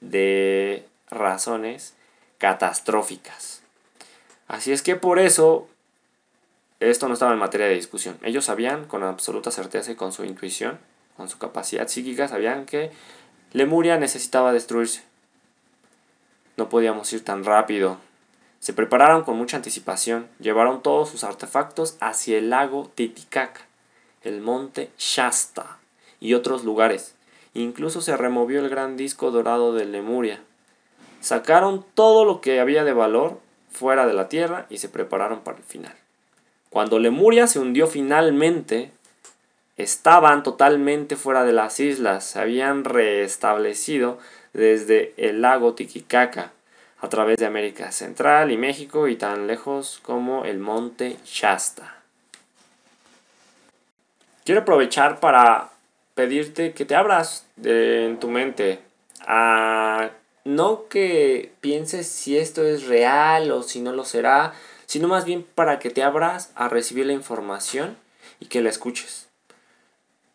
de 0.00 0.84
razones 1.10 1.94
catastróficas. 2.38 3.62
Así 4.48 4.72
es 4.72 4.82
que 4.82 4.96
por 4.96 5.18
eso 5.18 5.68
esto 6.80 7.08
no 7.08 7.14
estaba 7.14 7.32
en 7.32 7.38
materia 7.38 7.66
de 7.66 7.74
discusión. 7.74 8.18
Ellos 8.22 8.44
sabían 8.44 8.84
con 8.84 9.02
absoluta 9.02 9.50
certeza 9.50 9.92
y 9.92 9.96
con 9.96 10.12
su 10.12 10.24
intuición, 10.24 10.78
con 11.16 11.28
su 11.28 11.38
capacidad 11.38 11.88
psíquica, 11.88 12.28
sabían 12.28 12.66
que 12.66 12.90
Lemuria 13.52 13.96
necesitaba 13.98 14.52
destruirse. 14.52 15.02
No 16.56 16.68
podíamos 16.68 17.12
ir 17.12 17.24
tan 17.24 17.44
rápido. 17.44 17.98
Se 18.60 18.72
prepararon 18.72 19.24
con 19.24 19.36
mucha 19.36 19.56
anticipación, 19.56 20.28
llevaron 20.38 20.82
todos 20.82 21.10
sus 21.10 21.24
artefactos 21.24 21.96
hacia 22.00 22.38
el 22.38 22.50
lago 22.50 22.90
Titicaca, 22.94 23.62
el 24.22 24.40
monte 24.40 24.90
Shasta 24.98 25.78
y 26.20 26.34
otros 26.34 26.64
lugares. 26.64 27.14
Incluso 27.54 28.00
se 28.00 28.16
removió 28.16 28.60
el 28.60 28.68
gran 28.68 28.96
disco 28.96 29.30
dorado 29.30 29.72
de 29.72 29.86
Lemuria. 29.86 30.42
Sacaron 31.20 31.84
todo 31.94 32.24
lo 32.24 32.40
que 32.40 32.60
había 32.60 32.84
de 32.84 32.92
valor 32.92 33.40
fuera 33.70 34.06
de 34.06 34.14
la 34.14 34.28
tierra 34.28 34.66
y 34.70 34.78
se 34.78 34.88
prepararon 34.88 35.40
para 35.40 35.58
el 35.58 35.64
final. 35.64 35.94
Cuando 36.70 36.98
Lemuria 36.98 37.46
se 37.46 37.58
hundió 37.58 37.86
finalmente, 37.86 38.90
estaban 39.76 40.42
totalmente 40.42 41.16
fuera 41.16 41.44
de 41.44 41.52
las 41.52 41.80
islas, 41.80 42.24
se 42.24 42.40
habían 42.40 42.84
restablecido 42.84 44.18
desde 44.52 45.14
el 45.16 45.42
lago 45.42 45.74
Titicaca 45.74 46.52
a 47.00 47.08
través 47.08 47.38
de 47.38 47.46
América 47.46 47.92
Central 47.92 48.50
y 48.50 48.56
México 48.56 49.08
y 49.08 49.16
tan 49.16 49.46
lejos 49.46 50.00
como 50.02 50.44
el 50.44 50.58
monte 50.58 51.18
Shasta. 51.24 51.96
Quiero 54.44 54.62
aprovechar 54.62 55.20
para 55.20 55.70
pedirte 56.14 56.72
que 56.72 56.84
te 56.84 56.94
abras 56.94 57.46
en 57.62 58.18
tu 58.18 58.28
mente 58.28 58.80
a 59.26 60.10
no 60.46 60.88
que 60.88 61.52
pienses 61.60 62.06
si 62.06 62.38
esto 62.38 62.64
es 62.64 62.86
real 62.86 63.50
o 63.50 63.64
si 63.64 63.80
no 63.80 63.92
lo 63.92 64.04
será, 64.04 64.54
sino 64.86 65.08
más 65.08 65.24
bien 65.24 65.44
para 65.54 65.80
que 65.80 65.90
te 65.90 66.04
abras 66.04 66.52
a 66.54 66.68
recibir 66.68 67.06
la 67.06 67.12
información 67.12 67.96
y 68.38 68.46
que 68.46 68.60
la 68.60 68.70
escuches. 68.70 69.26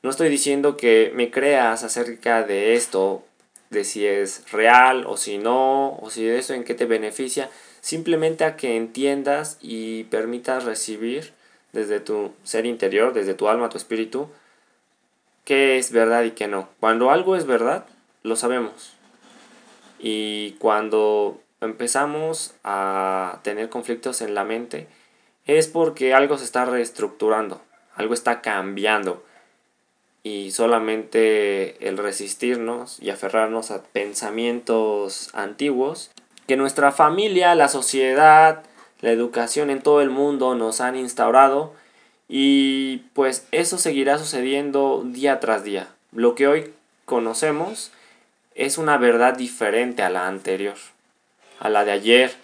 No 0.04 0.10
estoy 0.10 0.28
diciendo 0.28 0.76
que 0.76 1.14
me 1.16 1.32
creas 1.32 1.84
acerca 1.84 2.44
de 2.44 2.74
esto, 2.74 3.24
de 3.70 3.86
si 3.86 4.06
es 4.06 4.52
real 4.52 5.06
o 5.08 5.16
si 5.16 5.38
no, 5.38 5.98
o 6.02 6.10
si 6.10 6.28
eso 6.28 6.54
en 6.54 6.66
qué 6.66 6.74
te 6.74 6.86
beneficia, 6.86 7.50
simplemente 7.80 8.44
a 8.44 8.58
que 8.58 8.76
entiendas 8.76 9.58
y 9.62 10.04
permitas 10.06 10.66
recibir 10.66 11.32
desde 11.72 12.02
tu 12.02 12.34
ser 12.44 12.66
interior, 12.66 13.14
desde 13.14 13.34
tu 13.34 13.48
alma, 13.48 13.70
tu 13.70 13.78
espíritu, 13.78 14.28
qué 15.46 15.78
es 15.78 15.94
verdad 15.94 16.24
y 16.24 16.32
qué 16.32 16.50
no. 16.50 16.68
Cuando 16.82 17.12
algo 17.12 17.38
es 17.38 17.46
verdad, 17.46 17.86
lo 18.24 18.36
sabemos. 18.36 19.01
Y 20.02 20.54
cuando 20.54 21.40
empezamos 21.62 22.56
a 22.64 23.40
tener 23.44 23.70
conflictos 23.70 24.22
en 24.22 24.34
la 24.34 24.44
mente, 24.44 24.88
es 25.46 25.68
porque 25.68 26.14
algo 26.14 26.38
se 26.38 26.46
está 26.46 26.66
reestructurando, 26.66 27.62
algo 27.96 28.14
está 28.14 28.42
cambiando. 28.42 29.24
Y 30.24 30.52
solamente 30.52 31.88
el 31.88 31.98
resistirnos 31.98 33.02
y 33.02 33.10
aferrarnos 33.10 33.72
a 33.72 33.84
pensamientos 33.84 35.30
antiguos 35.34 36.12
que 36.48 36.58
nuestra 36.58 36.92
familia, 36.92 37.56
la 37.56 37.70
sociedad, 37.70 38.64
la 39.02 39.12
educación 39.12 39.70
en 39.70 39.82
todo 39.82 40.02
el 40.02 40.10
mundo 40.10 40.54
nos 40.56 40.82
han 40.82 40.96
instaurado 40.96 41.74
y 42.28 42.98
pues 43.14 43.48
eso 43.52 43.78
seguirá 43.78 44.18
sucediendo 44.18 45.04
día 45.06 45.40
tras 45.40 45.64
día. 45.64 45.88
Lo 46.12 46.36
que 46.36 46.48
hoy 46.48 46.74
conocemos 47.06 47.92
es 48.56 48.78
una 48.78 48.98
verdad 48.98 49.36
diferente 49.38 50.04
a 50.04 50.10
la 50.10 50.28
anterior, 50.28 50.76
a 51.60 51.70
la 51.70 51.86
de 51.86 51.92
ayer. 51.92 52.36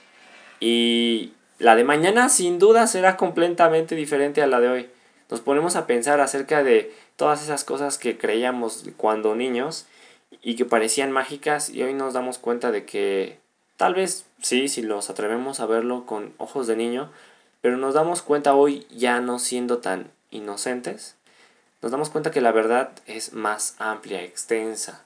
Y 0.59 1.33
la 1.59 1.75
de 1.75 1.83
mañana 1.83 2.29
sin 2.29 2.59
duda 2.59 2.87
será 2.87 3.17
completamente 3.17 3.95
diferente 3.95 4.41
a 4.41 4.47
la 4.47 4.59
de 4.59 4.69
hoy. 4.69 4.89
Nos 5.29 5.41
ponemos 5.41 5.75
a 5.75 5.87
pensar 5.87 6.21
acerca 6.21 6.63
de 6.63 6.93
todas 7.15 7.43
esas 7.43 7.63
cosas 7.63 7.97
que 7.97 8.17
creíamos 8.17 8.85
cuando 8.95 9.35
niños 9.35 9.85
y 10.41 10.55
que 10.55 10.65
parecían 10.65 11.11
mágicas 11.11 11.69
y 11.69 11.83
hoy 11.83 11.93
nos 11.93 12.13
damos 12.13 12.37
cuenta 12.37 12.71
de 12.71 12.85
que 12.85 13.39
tal 13.75 13.93
vez 13.93 14.25
sí, 14.41 14.67
si 14.69 14.81
nos 14.81 15.09
atrevemos 15.09 15.59
a 15.59 15.65
verlo 15.65 16.05
con 16.05 16.33
ojos 16.37 16.67
de 16.67 16.75
niño, 16.75 17.11
pero 17.61 17.77
nos 17.77 17.93
damos 17.93 18.21
cuenta 18.21 18.53
hoy 18.53 18.85
ya 18.89 19.19
no 19.19 19.39
siendo 19.39 19.79
tan 19.79 20.11
inocentes, 20.31 21.15
nos 21.81 21.91
damos 21.91 22.09
cuenta 22.09 22.31
que 22.31 22.41
la 22.41 22.51
verdad 22.51 22.91
es 23.05 23.33
más 23.33 23.75
amplia, 23.79 24.23
extensa, 24.23 25.03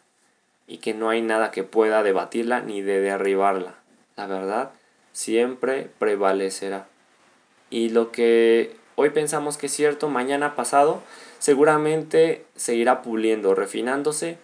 y 0.72 0.78
que 0.78 0.94
no 0.94 1.10
hay 1.10 1.22
nada 1.22 1.52
que 1.52 1.66
pueda 1.66 2.02
debatirla 2.02 2.62
ni 2.62 2.82
de 2.82 3.02
derribarla. 3.02 3.76
La 4.16 4.26
verdad 4.26 4.72
siempre 5.12 5.90
prevalecerá. 6.00 6.88
Y 7.70 7.90
lo 7.90 8.14
que 8.14 8.74
hoy 8.96 9.10
pensamos 9.10 9.58
que 9.58 9.66
es 9.66 9.74
cierto, 9.74 10.08
mañana 10.08 10.56
pasado, 10.56 11.02
seguramente 11.40 12.46
seguirá 12.56 13.02
puliendo, 13.02 13.54
refinándose 13.54 14.38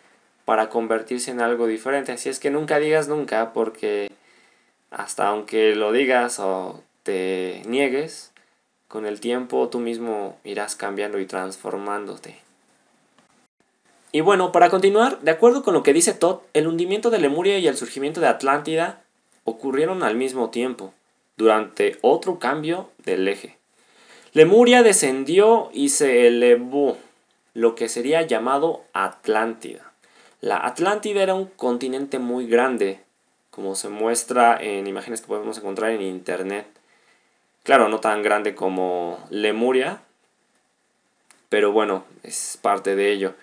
para 0.43 0.67
convertirse 0.67 1.31
en 1.31 1.39
algo 1.39 1.65
diferente. 1.65 2.12
Así 2.12 2.27
es 2.27 2.39
que 2.39 2.51
nunca 2.51 2.77
digas 2.77 3.07
nunca, 3.07 3.53
porque 3.53 4.12
hasta 4.91 5.29
aunque 5.29 5.75
lo 5.75 5.93
digas 5.93 6.39
o 6.39 6.84
te 7.03 7.62
niegues, 7.65 8.34
con 8.89 9.05
el 9.05 9.22
tiempo 9.22 9.69
tú 9.69 9.79
mismo 9.79 10.38
irás 10.43 10.75
cambiando 10.75 11.22
y 11.22 11.25
transformándote. 11.25 12.46
Y 14.11 14.21
bueno, 14.21 14.51
para 14.51 14.69
continuar, 14.69 15.19
de 15.21 15.31
acuerdo 15.31 15.63
con 15.63 15.73
lo 15.73 15.83
que 15.83 15.93
dice 15.93 16.13
Todd, 16.13 16.39
el 16.53 16.67
hundimiento 16.67 17.09
de 17.09 17.19
Lemuria 17.19 17.59
y 17.59 17.67
el 17.67 17.77
surgimiento 17.77 18.21
de 18.21 18.27
Atlántida 18.27 19.01
ocurrieron 19.43 20.03
al 20.03 20.15
mismo 20.15 20.49
tiempo, 20.49 20.93
durante 21.37 21.97
otro 22.01 22.39
cambio 22.39 22.89
del 23.05 23.27
eje. 23.27 23.57
Lemuria 24.33 24.83
descendió 24.83 25.69
y 25.73 25.89
se 25.89 26.27
elevó, 26.27 26.97
lo 27.53 27.75
que 27.75 27.89
sería 27.89 28.21
llamado 28.21 28.83
Atlántida. 28.93 29.91
La 30.41 30.65
Atlántida 30.65 31.23
era 31.23 31.33
un 31.33 31.45
continente 31.45 32.19
muy 32.19 32.47
grande, 32.47 33.01
como 33.49 33.75
se 33.75 33.89
muestra 33.89 34.57
en 34.61 34.85
imágenes 34.85 35.21
que 35.21 35.27
podemos 35.27 35.57
encontrar 35.57 35.91
en 35.91 36.01
internet. 36.01 36.67
Claro, 37.63 37.89
no 37.89 37.99
tan 37.99 38.21
grande 38.21 38.53
como 38.53 39.17
Lemuria, 39.29 40.01
pero 41.49 41.71
bueno, 41.71 42.03
es 42.23 42.59
parte 42.61 42.95
de 42.95 43.11
ello. 43.11 43.33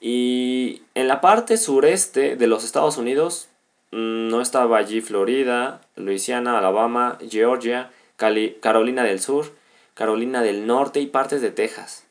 Y 0.00 0.82
en 0.94 1.08
la 1.08 1.20
parte 1.20 1.56
sureste 1.56 2.36
de 2.36 2.46
los 2.46 2.64
Estados 2.64 2.96
Unidos 2.96 3.48
mm, 3.90 4.28
no 4.28 4.40
estaba 4.40 4.78
allí 4.78 5.00
Florida, 5.00 5.80
Luisiana, 5.96 6.58
Alabama, 6.58 7.18
Georgia, 7.28 7.90
Carolina 8.16 9.02
del 9.02 9.20
Sur, 9.20 9.52
Carolina 9.94 10.42
del 10.42 10.66
Norte 10.66 11.00
y 11.00 11.06
partes 11.06 11.42
de 11.42 11.50
Texas. 11.50 12.04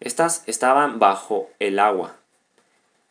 Estas 0.00 0.44
estaban 0.46 0.98
bajo 0.98 1.50
el 1.58 1.78
agua. 1.78 2.14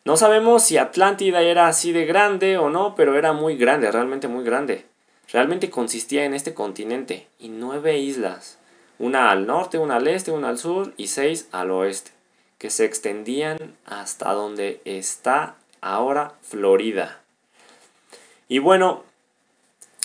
No 0.05 0.15
sabemos 0.15 0.63
si 0.63 0.77
Atlántida 0.77 1.41
era 1.41 1.67
así 1.67 1.91
de 1.91 2.05
grande 2.05 2.57
o 2.57 2.69
no, 2.69 2.95
pero 2.95 3.17
era 3.17 3.33
muy 3.33 3.57
grande, 3.57 3.91
realmente 3.91 4.29
muy 4.29 4.45
grande. 4.45 4.85
Realmente 5.33 5.69
consistía 5.69 6.23
en 6.23 6.33
este 6.33 6.53
continente 6.53 7.27
y 7.37 7.49
nueve 7.49 7.97
islas, 7.97 8.57
una 8.99 9.29
al 9.29 9.45
norte, 9.45 9.77
una 9.77 9.97
al 9.97 10.07
este, 10.07 10.31
una 10.31 10.47
al 10.47 10.57
sur 10.57 10.93
y 10.95 11.07
seis 11.07 11.49
al 11.51 11.71
oeste, 11.71 12.11
que 12.57 12.69
se 12.69 12.85
extendían 12.85 13.57
hasta 13.85 14.33
donde 14.33 14.81
está 14.85 15.55
ahora 15.81 16.33
Florida. 16.41 17.21
Y 18.47 18.59
bueno, 18.59 19.03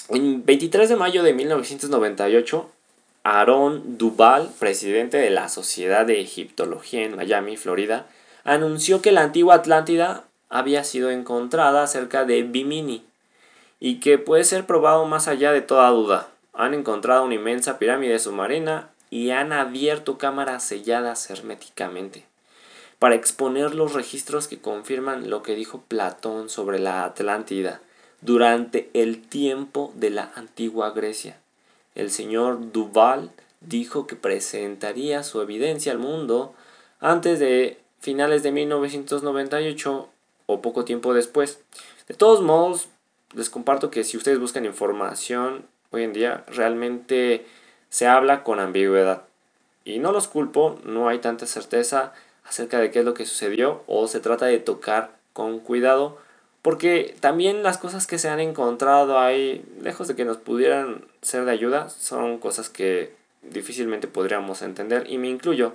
el 0.09 0.43
23 0.43 0.89
de 0.89 0.97
mayo 0.97 1.23
de 1.23 1.33
1998, 1.33 2.71
Aaron 3.25 3.99
Duval, 3.99 4.51
presidente 4.59 5.17
de 5.17 5.31
la 5.31 5.49
Sociedad 5.49 6.05
de 6.05 6.21
Egiptología 6.21 7.05
en 7.05 7.17
Miami, 7.17 7.57
Florida, 7.57 8.07
anunció 8.45 9.01
que 9.01 9.13
la 9.13 9.23
antigua 9.23 9.55
Atlántida 9.57 10.25
había 10.51 10.85
sido 10.85 11.11
encontrada 11.11 11.87
cerca 11.87 12.25
de 12.25 12.43
Bimini 12.43 13.05
y 13.81 14.01
que 14.01 14.19
puede 14.19 14.45
ser 14.45 14.67
probado 14.67 15.07
más 15.07 15.29
allá 15.29 15.53
de 15.53 15.63
toda 15.63 15.89
duda. 15.91 16.29
Han 16.53 16.75
encontrado 16.75 17.25
una 17.25 17.35
inmensa 17.35 17.79
pirámide 17.79 18.19
submarina 18.19 18.91
y 19.09 19.31
han 19.31 19.53
abierto 19.53 20.19
cámaras 20.19 20.65
selladas 20.65 21.31
herméticamente 21.31 22.32
para 23.03 23.17
exponer 23.17 23.75
los 23.75 23.95
registros 23.95 24.47
que 24.47 24.61
confirman 24.61 25.29
lo 25.29 25.43
que 25.43 25.57
dijo 25.57 25.83
Platón 25.89 26.49
sobre 26.49 26.79
la 26.79 27.03
Atlántida 27.03 27.81
durante 28.21 28.91
el 28.95 29.21
tiempo 29.21 29.93
de 29.97 30.11
la 30.11 30.31
antigua 30.37 30.91
Grecia. 30.91 31.37
El 31.97 32.13
señor 32.13 32.71
Duval 32.71 33.33
dijo 33.61 34.07
que 34.07 34.15
presentaría 34.15 35.25
su 35.25 35.41
evidencia 35.41 35.91
al 35.91 35.99
mundo 35.99 36.55
antes 37.01 37.41
de 37.41 37.81
finales 37.99 38.45
de 38.45 38.53
1998 38.53 40.09
o 40.47 40.63
poco 40.63 40.85
tiempo 40.85 41.13
después. 41.13 41.59
De 42.07 42.15
todos 42.15 42.41
modos, 42.41 42.87
les 43.35 43.51
comparto 43.51 43.91
que 43.91 44.05
si 44.05 44.17
ustedes 44.17 44.39
buscan 44.39 44.65
información 44.65 45.67
hoy 45.91 46.05
en 46.05 46.13
día, 46.13 46.45
realmente 46.47 47.47
se 47.91 48.07
habla 48.07 48.45
con 48.45 48.61
ambigüedad. 48.61 49.25
Y 49.85 49.99
no 49.99 50.13
los 50.13 50.29
culpo, 50.29 50.79
no 50.85 51.09
hay 51.09 51.19
tanta 51.19 51.47
certeza 51.47 52.13
acerca 52.45 52.79
de 52.79 52.91
qué 52.91 53.01
es 53.01 53.05
lo 53.05 53.15
que 53.15 53.27
sucedió 53.27 53.83
o 53.87 54.09
se 54.09 54.21
trata 54.21 54.47
de 54.47 54.59
tocar 54.59 55.17
con 55.33 55.61
cuidado 55.61 56.19
porque 56.63 57.17
también 57.19 57.65
las 57.65 57.77
cosas 57.77 58.07
que 58.07 58.19
se 58.19 58.29
han 58.29 58.39
encontrado 58.39 59.19
ahí, 59.19 59.65
lejos 59.81 60.07
de 60.07 60.15
que 60.15 60.25
nos 60.25 60.37
pudieran 60.37 61.05
ser 61.21 61.45
de 61.45 61.51
ayuda, 61.51 61.91
son 61.91 62.39
cosas 62.39 62.71
que 62.71 63.13
difícilmente 63.43 64.07
podríamos 64.07 64.63
entender 64.63 65.11
y 65.11 65.19
me 65.19 65.29
incluyo. 65.29 65.75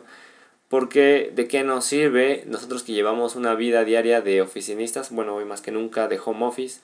Porque 0.69 1.31
de 1.35 1.47
qué 1.47 1.63
nos 1.63 1.85
sirve 1.85 2.43
nosotros 2.47 2.83
que 2.83 2.93
llevamos 2.93 3.35
una 3.35 3.53
vida 3.53 3.83
diaria 3.83 4.21
de 4.21 4.41
oficinistas, 4.41 5.11
bueno, 5.11 5.35
hoy 5.35 5.45
más 5.45 5.61
que 5.61 5.71
nunca 5.71 6.07
de 6.07 6.19
home 6.23 6.45
office, 6.45 6.79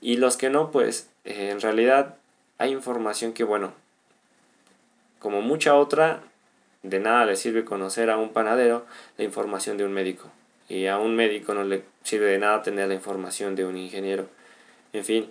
y 0.00 0.16
los 0.16 0.36
que 0.36 0.48
no, 0.48 0.70
pues 0.70 1.08
en 1.24 1.60
realidad 1.60 2.16
hay 2.58 2.70
información 2.72 3.32
que, 3.32 3.44
bueno, 3.44 3.72
como 5.18 5.40
mucha 5.40 5.74
otra, 5.74 6.22
de 6.82 7.00
nada 7.00 7.24
le 7.24 7.36
sirve 7.36 7.64
conocer 7.64 8.10
a 8.10 8.18
un 8.18 8.32
panadero 8.32 8.84
la 9.16 9.24
información 9.24 9.76
de 9.76 9.84
un 9.84 9.92
médico. 9.92 10.30
Y 10.68 10.86
a 10.86 10.98
un 10.98 11.14
médico 11.16 11.54
no 11.54 11.64
le 11.64 11.84
sirve 12.02 12.26
de 12.26 12.38
nada 12.38 12.62
tener 12.62 12.88
la 12.88 12.94
información 12.94 13.54
de 13.54 13.64
un 13.64 13.76
ingeniero. 13.76 14.26
En 14.92 15.04
fin. 15.04 15.30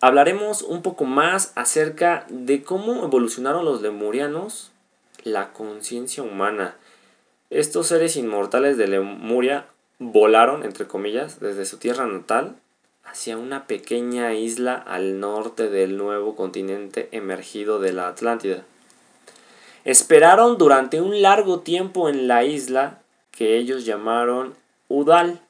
Hablaremos 0.00 0.62
un 0.62 0.82
poco 0.82 1.04
más 1.04 1.52
acerca 1.56 2.24
de 2.28 2.62
cómo 2.62 3.04
evolucionaron 3.04 3.64
los 3.64 3.82
lemurianos 3.82 4.70
la 5.24 5.52
conciencia 5.52 6.22
humana. 6.22 6.76
Estos 7.50 7.88
seres 7.88 8.16
inmortales 8.16 8.76
de 8.76 8.86
Lemuria 8.86 9.66
volaron, 9.98 10.62
entre 10.62 10.86
comillas, 10.86 11.40
desde 11.40 11.66
su 11.66 11.78
tierra 11.78 12.06
natal 12.06 12.56
hacia 13.04 13.38
una 13.38 13.66
pequeña 13.66 14.34
isla 14.34 14.74
al 14.74 15.18
norte 15.18 15.68
del 15.68 15.96
nuevo 15.96 16.36
continente 16.36 17.08
emergido 17.12 17.80
de 17.80 17.92
la 17.92 18.08
Atlántida. 18.08 18.64
Esperaron 19.88 20.58
durante 20.58 21.00
un 21.00 21.22
largo 21.22 21.60
tiempo 21.60 22.10
en 22.10 22.28
la 22.28 22.44
isla 22.44 22.98
que 23.30 23.56
ellos 23.56 23.86
llamaron 23.86 24.54
Udal. 24.88 25.40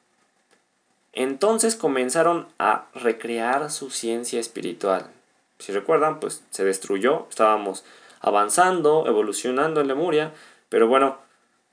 Entonces 1.12 1.74
comenzaron 1.74 2.46
a 2.56 2.86
recrear 2.94 3.68
su 3.72 3.90
ciencia 3.90 4.38
espiritual. 4.38 5.10
Si 5.58 5.72
recuerdan, 5.72 6.20
pues 6.20 6.44
se 6.50 6.64
destruyó, 6.64 7.26
estábamos 7.28 7.84
avanzando, 8.20 9.08
evolucionando 9.08 9.80
en 9.80 9.88
Lemuria, 9.88 10.32
pero 10.68 10.86
bueno, 10.86 11.18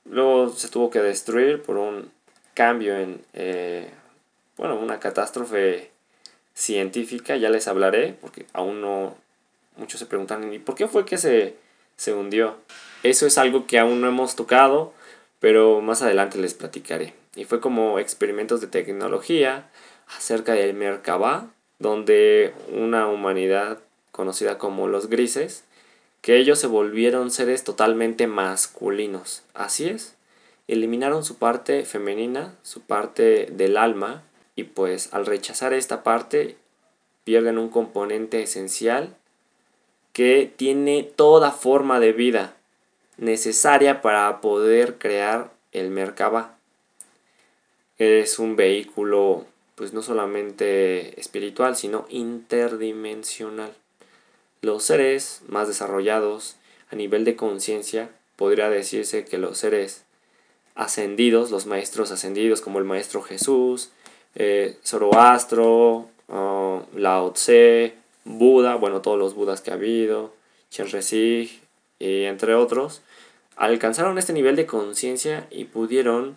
luego 0.06 0.50
se 0.50 0.68
tuvo 0.68 0.90
que 0.90 1.04
destruir 1.04 1.62
por 1.62 1.78
un 1.78 2.12
cambio 2.56 2.98
en, 2.98 3.24
eh, 3.34 3.92
bueno, 4.58 4.76
una 4.80 5.00
catástrofe 5.00 5.92
científica, 6.56 7.36
ya 7.36 7.52
les 7.52 7.68
hablaré, 7.68 8.18
porque 8.20 8.48
aún 8.54 8.82
no, 8.82 9.16
muchos 9.78 10.00
se 10.00 10.08
preguntan, 10.08 10.52
¿y 10.52 10.58
por 10.58 10.74
qué 10.74 10.88
fue 10.88 11.06
que 11.06 11.20
se, 11.20 11.64
se 11.96 12.14
hundió? 12.14 12.58
Eso 13.04 13.28
es 13.28 13.38
algo 13.38 13.68
que 13.68 13.80
aún 13.80 14.02
no 14.02 14.08
hemos 14.08 14.36
tocado, 14.36 14.94
pero 15.40 15.82
más 15.82 16.02
adelante 16.02 16.38
les 16.38 16.54
platicaré. 16.54 17.14
Y 17.36 17.46
fue 17.46 17.60
como 17.60 18.00
experimentos 18.00 18.62
de 18.62 18.68
tecnología 18.68 19.70
acerca 20.08 20.54
del 20.54 20.74
Merkabah, 20.74 21.48
donde 21.80 22.54
una 22.72 23.08
humanidad 23.08 23.80
conocida 24.12 24.58
como 24.58 24.88
los 24.88 25.10
grises 25.10 25.66
que 26.22 26.38
ellos 26.38 26.58
se 26.58 26.66
volvieron 26.66 27.30
seres 27.30 27.64
totalmente 27.64 28.26
masculinos. 28.26 29.44
Así 29.54 29.88
es, 29.88 30.16
eliminaron 30.68 31.24
su 31.24 31.38
parte 31.38 31.86
femenina, 31.86 32.56
su 32.64 32.82
parte 32.82 33.48
del 33.52 33.78
alma, 33.78 34.24
y 34.56 34.64
pues 34.64 35.14
al 35.14 35.28
rechazar 35.28 35.74
esta 35.74 36.02
parte 36.02 36.58
pierden 37.26 37.60
un 37.60 37.70
componente 37.70 38.42
esencial 38.42 39.16
que 40.16 40.50
tiene 40.56 41.04
toda 41.04 41.52
forma 41.52 42.00
de 42.00 42.14
vida 42.14 42.56
necesaria 43.18 44.02
para 44.02 44.40
poder 44.40 44.98
crear 44.98 45.52
el 45.74 45.90
Merkaba. 45.90 46.58
Es 47.98 48.40
un 48.40 48.56
vehículo 48.56 49.46
pues 49.76 49.92
no 49.92 50.02
solamente 50.02 51.20
espiritual, 51.20 51.76
sino 51.76 52.06
interdimensional. 52.08 53.74
Los 54.62 54.86
seres 54.86 55.42
más 55.50 55.68
desarrollados 55.68 56.56
a 56.90 56.96
nivel 56.96 57.26
de 57.26 57.36
conciencia, 57.36 58.10
podría 58.38 58.70
decirse 58.70 59.26
que 59.26 59.38
los 59.38 59.58
seres 59.58 60.06
ascendidos, 60.76 61.52
los 61.52 61.66
maestros 61.66 62.12
ascendidos 62.12 62.62
como 62.62 62.80
el 62.80 62.86
maestro 62.86 63.22
Jesús, 63.22 63.90
eh, 64.36 64.78
Zoroastro, 64.82 66.08
uh, 66.30 66.82
Lao 66.96 67.34
Tse, 67.34 68.05
Buda, 68.26 68.76
bueno, 68.76 69.02
todos 69.02 69.18
los 69.18 69.36
Budas 69.36 69.62
que 69.62 69.72
ha 69.72 69.76
habido, 69.76 70.34
Chenrezig, 70.70 71.62
y 72.00 72.24
entre 72.24 72.56
otros, 72.56 73.02
alcanzaron 73.56 74.18
este 74.18 74.34
nivel 74.34 74.56
de 74.56 74.66
conciencia 74.66 75.48
y 75.50 75.66
pudieron 75.66 76.36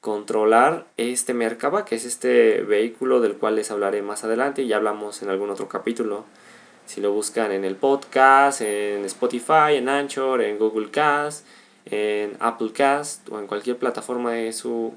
controlar 0.00 0.86
este 0.96 1.34
Merkaba, 1.34 1.84
que 1.84 1.94
es 1.94 2.04
este 2.04 2.62
vehículo 2.62 3.20
del 3.20 3.36
cual 3.36 3.56
les 3.56 3.70
hablaré 3.70 4.02
más 4.02 4.24
adelante 4.24 4.62
y 4.62 4.68
ya 4.68 4.76
hablamos 4.76 5.22
en 5.22 5.30
algún 5.30 5.50
otro 5.50 5.68
capítulo. 5.68 6.24
Si 6.86 7.00
lo 7.00 7.12
buscan 7.12 7.52
en 7.52 7.64
el 7.64 7.76
podcast, 7.76 8.62
en 8.62 9.04
Spotify, 9.04 9.76
en 9.76 9.88
Anchor, 9.88 10.42
en 10.42 10.58
Google 10.58 10.90
Cast, 10.90 11.46
en 11.84 12.36
Apple 12.40 12.72
Cast 12.72 13.28
o 13.28 13.38
en 13.38 13.46
cualquier 13.46 13.76
plataforma 13.76 14.32
de 14.32 14.52
su, 14.52 14.94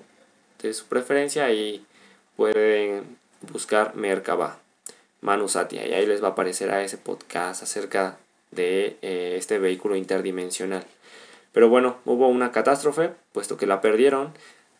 de 0.62 0.74
su 0.74 0.86
preferencia, 0.88 1.52
y 1.52 1.86
pueden 2.36 3.18
buscar 3.52 3.96
Merkaba, 3.96 4.60
Manusatia, 5.24 5.88
y 5.88 5.94
ahí 5.94 6.06
les 6.06 6.22
va 6.22 6.28
a 6.28 6.32
aparecer 6.32 6.70
a 6.70 6.84
ese 6.84 6.98
podcast 6.98 7.64
acerca 7.64 8.18
de 8.52 8.98
eh, 9.02 9.36
este 9.38 9.58
vehículo 9.58 9.96
interdimensional. 9.96 10.86
Pero 11.54 11.70
bueno, 11.70 11.98
hubo 12.06 12.28
una 12.28 12.52
catástrofe, 12.52 13.12
puesto 13.32 13.58
que 13.58 13.66
la 13.66 13.80
perdieron, 13.82 14.34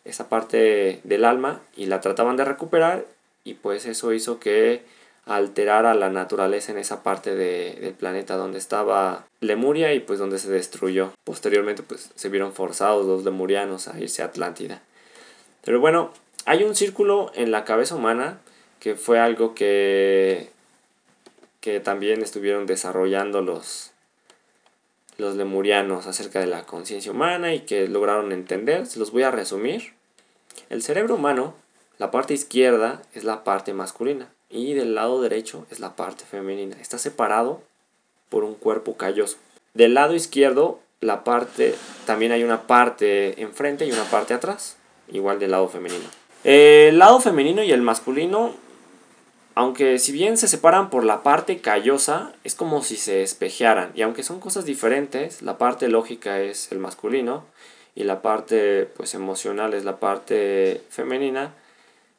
esa 0.04 0.28
parte 0.28 1.00
del 1.02 1.24
alma, 1.24 1.62
y 1.76 1.86
la 1.86 2.00
trataban 2.00 2.36
de 2.36 2.44
recuperar, 2.44 3.06
y 3.42 3.54
pues 3.54 3.86
eso 3.86 4.12
hizo 4.12 4.38
que 4.38 4.82
alterar 5.24 5.86
a 5.86 5.94
la 5.94 6.10
naturaleza 6.10 6.72
en 6.72 6.78
esa 6.78 7.02
parte 7.02 7.34
de, 7.34 7.78
del 7.80 7.94
planeta 7.94 8.36
donde 8.36 8.58
estaba 8.58 9.26
Lemuria 9.40 9.94
y 9.94 10.00
pues 10.00 10.18
donde 10.18 10.38
se 10.38 10.50
destruyó. 10.50 11.12
Posteriormente 11.24 11.82
pues 11.82 12.10
se 12.14 12.28
vieron 12.28 12.52
forzados 12.52 13.06
los 13.06 13.24
lemurianos 13.24 13.88
a 13.88 13.98
irse 13.98 14.22
a 14.22 14.26
Atlántida. 14.26 14.82
Pero 15.64 15.80
bueno, 15.80 16.12
hay 16.44 16.62
un 16.64 16.74
círculo 16.74 17.32
en 17.34 17.50
la 17.50 17.64
cabeza 17.64 17.94
humana 17.94 18.38
que 18.84 18.96
fue 18.96 19.18
algo 19.18 19.54
que, 19.54 20.50
que 21.62 21.80
también 21.80 22.20
estuvieron 22.20 22.66
desarrollando 22.66 23.40
los, 23.40 23.92
los 25.16 25.36
lemurianos 25.36 26.06
acerca 26.06 26.40
de 26.40 26.46
la 26.46 26.66
conciencia 26.66 27.10
humana 27.10 27.54
y 27.54 27.60
que 27.60 27.88
lograron 27.88 28.30
entender. 28.30 28.84
Se 28.84 28.98
los 28.98 29.10
voy 29.10 29.22
a 29.22 29.30
resumir. 29.30 29.94
El 30.68 30.82
cerebro 30.82 31.14
humano, 31.14 31.54
la 31.96 32.10
parte 32.10 32.34
izquierda 32.34 33.00
es 33.14 33.24
la 33.24 33.42
parte 33.42 33.72
masculina 33.72 34.28
y 34.50 34.74
del 34.74 34.94
lado 34.94 35.22
derecho 35.22 35.66
es 35.70 35.80
la 35.80 35.96
parte 35.96 36.26
femenina. 36.26 36.76
Está 36.78 36.98
separado 36.98 37.62
por 38.28 38.44
un 38.44 38.54
cuerpo 38.54 38.98
calloso. 38.98 39.38
Del 39.72 39.94
lado 39.94 40.14
izquierdo, 40.14 40.78
la 41.00 41.24
parte, 41.24 41.74
también 42.04 42.32
hay 42.32 42.44
una 42.44 42.66
parte 42.66 43.40
enfrente 43.40 43.86
y 43.86 43.92
una 43.92 44.04
parte 44.04 44.34
atrás, 44.34 44.76
igual 45.10 45.38
del 45.38 45.52
lado 45.52 45.70
femenino. 45.70 46.04
El 46.44 46.98
lado 46.98 47.18
femenino 47.20 47.62
y 47.62 47.72
el 47.72 47.80
masculino 47.80 48.62
aunque 49.54 49.98
si 49.98 50.12
bien 50.12 50.36
se 50.36 50.48
separan 50.48 50.90
por 50.90 51.04
la 51.04 51.22
parte 51.22 51.58
callosa, 51.58 52.32
es 52.42 52.54
como 52.54 52.82
si 52.82 52.96
se 52.96 53.22
espejearan. 53.22 53.92
Y 53.94 54.02
aunque 54.02 54.22
son 54.22 54.40
cosas 54.40 54.64
diferentes, 54.64 55.42
la 55.42 55.58
parte 55.58 55.88
lógica 55.88 56.40
es 56.40 56.72
el 56.72 56.78
masculino 56.78 57.44
y 57.94 58.04
la 58.04 58.20
parte 58.20 58.86
pues 58.96 59.14
emocional 59.14 59.72
es 59.74 59.84
la 59.84 60.00
parte 60.00 60.82
femenina, 60.90 61.54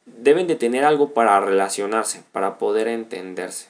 deben 0.06 0.46
de 0.46 0.56
tener 0.56 0.84
algo 0.84 1.12
para 1.12 1.38
relacionarse, 1.40 2.22
para 2.32 2.58
poder 2.58 2.88
entenderse. 2.88 3.68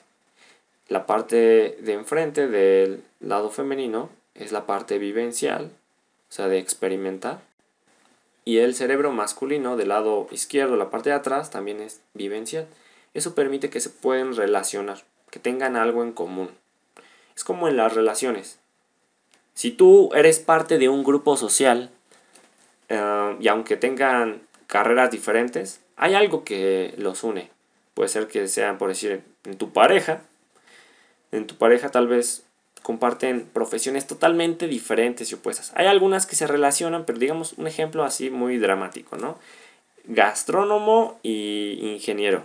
La 0.89 1.07
parte 1.07 1.77
de 1.81 1.93
enfrente 1.95 2.47
del 2.47 3.03
lado 3.19 3.51
femenino 3.51 4.11
es 4.35 4.53
la 4.53 4.67
parte 4.67 4.99
vivencial, 4.99 5.73
o 6.31 6.33
sea, 6.33 6.47
de 6.47 6.59
experimentar. 6.59 7.41
Y 8.45 8.59
el 8.59 8.77
cerebro 8.77 9.11
masculino 9.11 9.77
del 9.77 9.89
lado 9.89 10.29
izquierdo, 10.31 10.77
la 10.77 10.91
parte 10.91 11.11
de 11.11 11.17
atrás, 11.17 11.51
también 11.51 11.81
es 11.81 12.01
vivencial. 12.15 12.69
Eso 13.17 13.35
permite 13.35 13.71
que 13.71 13.81
se 13.81 13.89
pueden 13.89 14.37
relacionar, 14.37 14.99
que 15.31 15.39
tengan 15.39 15.75
algo 15.75 16.03
en 16.03 16.13
común. 16.13 16.51
Es 17.35 17.45
como 17.45 17.67
en 17.67 17.79
las 17.79 17.95
relaciones. 17.95 18.59
Si 19.55 19.71
tú 19.71 20.11
eres 20.15 20.39
parte 20.39 20.77
de 20.77 20.91
un 20.91 21.03
grupo 21.03 21.39
social 21.39 21.91
eh, 22.91 23.37
y 23.41 23.49
aunque 23.49 23.79
tengan 23.79 24.43
carreras 24.67 25.11
diferentes, 25.11 25.81
hay 25.97 26.13
algo 26.13 26.45
que 26.45 26.93
los 26.99 27.25
une. 27.25 27.49
Puede 27.95 28.11
ser 28.11 28.29
que 28.29 28.49
sean, 28.49 28.77
por 28.77 28.91
decir, 28.91 29.23
en 29.45 29.57
tu 29.57 29.73
pareja. 29.73 30.21
En 31.33 31.47
tu 31.47 31.57
pareja 31.57 31.91
tal 31.91 32.09
vez 32.09 32.43
comparten 32.83 33.47
profesiones 33.47 34.07
totalmente 34.07 34.69
diferentes 34.69 35.33
y 35.33 35.37
opuestas. 35.37 35.73
Hay 35.75 35.87
algunas 35.87 36.27
que 36.27 36.37
se 36.37 36.47
relacionan, 36.47 37.07
pero 37.07 37.19
digamos 37.19 37.55
un 37.55 37.67
ejemplo 37.67 38.05
así 38.05 38.29
muy 38.29 38.59
dramático, 38.59 39.17
¿no? 39.17 39.39
Gastrónomo 40.05 41.19
y 41.23 41.79
ingeniero 41.81 42.45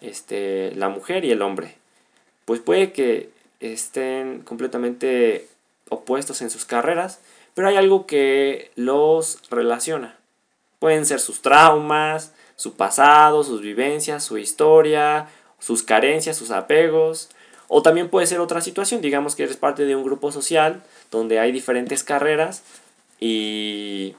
este, 0.00 0.72
la 0.74 0.88
mujer 0.88 1.24
y 1.24 1.30
el 1.30 1.42
hombre. 1.42 1.76
Pues 2.44 2.60
puede 2.60 2.92
que 2.92 3.30
estén 3.60 4.42
completamente 4.42 5.48
opuestos 5.88 6.42
en 6.42 6.50
sus 6.50 6.64
carreras, 6.64 7.20
pero 7.54 7.68
hay 7.68 7.76
algo 7.76 8.06
que 8.06 8.70
los 8.76 9.38
relaciona. 9.50 10.18
Pueden 10.78 11.06
ser 11.06 11.20
sus 11.20 11.40
traumas, 11.40 12.32
su 12.56 12.74
pasado, 12.74 13.42
sus 13.44 13.62
vivencias, 13.62 14.24
su 14.24 14.38
historia, 14.38 15.28
sus 15.58 15.82
carencias, 15.82 16.36
sus 16.36 16.50
apegos. 16.50 17.30
O 17.68 17.82
también 17.82 18.10
puede 18.10 18.26
ser 18.26 18.40
otra 18.40 18.60
situación, 18.60 19.00
digamos 19.00 19.34
que 19.34 19.44
eres 19.44 19.56
parte 19.56 19.84
de 19.84 19.96
un 19.96 20.04
grupo 20.04 20.30
social 20.30 20.82
donde 21.10 21.38
hay 21.38 21.50
diferentes 21.50 22.04
carreras 22.04 22.62
y 23.20 24.14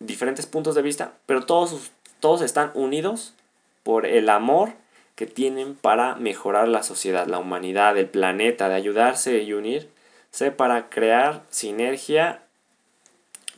diferentes 0.00 0.46
puntos 0.46 0.74
de 0.74 0.82
vista, 0.82 1.12
pero 1.26 1.46
todos, 1.46 1.90
todos 2.20 2.42
están 2.42 2.70
unidos 2.74 3.34
por 3.82 4.06
el 4.06 4.28
amor 4.28 4.72
que 5.20 5.26
tienen 5.26 5.74
para 5.74 6.14
mejorar 6.14 6.66
la 6.66 6.82
sociedad, 6.82 7.26
la 7.26 7.38
humanidad, 7.38 7.98
el 7.98 8.08
planeta, 8.08 8.70
de 8.70 8.74
ayudarse 8.74 9.42
y 9.42 9.52
unirse 9.52 10.50
para 10.56 10.88
crear 10.88 11.42
sinergia 11.50 12.42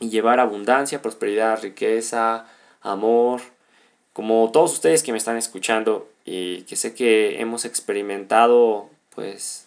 y 0.01 0.09
llevar 0.09 0.41
abundancia, 0.41 1.01
prosperidad, 1.01 1.63
riqueza, 1.63 2.47
amor. 2.81 3.39
Como 4.11 4.51
todos 4.51 4.73
ustedes 4.73 5.03
que 5.03 5.13
me 5.13 5.17
están 5.17 5.37
escuchando 5.37 6.09
y 6.25 6.63
que 6.63 6.75
sé 6.75 6.93
que 6.93 7.39
hemos 7.39 7.63
experimentado 7.63 8.89
pues 9.15 9.65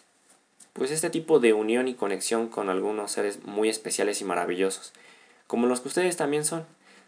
pues 0.74 0.90
este 0.90 1.08
tipo 1.08 1.38
de 1.40 1.54
unión 1.54 1.88
y 1.88 1.94
conexión 1.94 2.48
con 2.48 2.68
algunos 2.68 3.10
seres 3.10 3.42
muy 3.46 3.70
especiales 3.70 4.20
y 4.20 4.24
maravillosos, 4.24 4.92
como 5.46 5.66
los 5.66 5.80
que 5.80 5.88
ustedes 5.88 6.18
también 6.18 6.44
son. 6.44 6.66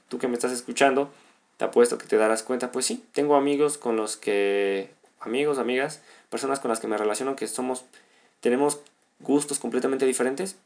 Tú 0.09 0.16
que 0.16 0.29
me 0.29 0.33
estás 0.33 0.53
escuchando, 0.53 1.11
te 1.59 1.64
apuesto 1.64 1.99
que 1.99 2.07
te 2.07 2.16
darás 2.16 2.42
cuenta, 2.42 2.73
pues 2.73 2.87
sí, 2.87 3.05
tengo 3.12 3.35
amigos 3.35 3.79
con 3.79 3.97
los 3.97 4.16
que, 4.16 4.90
amigos, 5.21 5.59
amigas, 5.59 6.01
personas 6.31 6.61
con 6.61 6.71
las 6.71 6.81
que 6.81 6.87
me 6.87 6.97
relaciono 6.97 7.37
que 7.37 7.49
somos, 7.49 7.85
tenemos 8.40 8.81
gustos 9.18 9.59
completamente 9.59 10.07
diferentes, 10.07 10.57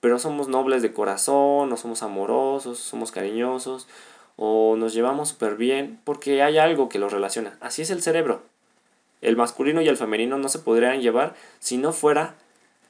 pero 0.00 0.20
somos 0.20 0.46
nobles 0.46 0.80
de 0.80 0.92
corazón, 0.92 1.68
no 1.68 1.76
somos 1.76 2.04
amorosos, 2.04 2.78
somos 2.78 3.10
cariñosos, 3.10 3.88
o 4.36 4.76
nos 4.76 4.94
llevamos 4.94 5.30
súper 5.30 5.56
bien, 5.56 6.00
porque 6.04 6.40
hay 6.42 6.56
algo 6.56 6.88
que 6.88 7.00
los 7.00 7.12
relaciona. 7.12 7.58
Así 7.60 7.82
es 7.82 7.90
el 7.90 8.00
cerebro. 8.00 8.42
El 9.22 9.36
masculino 9.36 9.82
y 9.82 9.88
el 9.88 9.96
femenino 9.96 10.38
no 10.38 10.48
se 10.48 10.60
podrían 10.60 11.00
llevar 11.00 11.34
si 11.58 11.78
no 11.78 11.92
fuera 11.92 12.36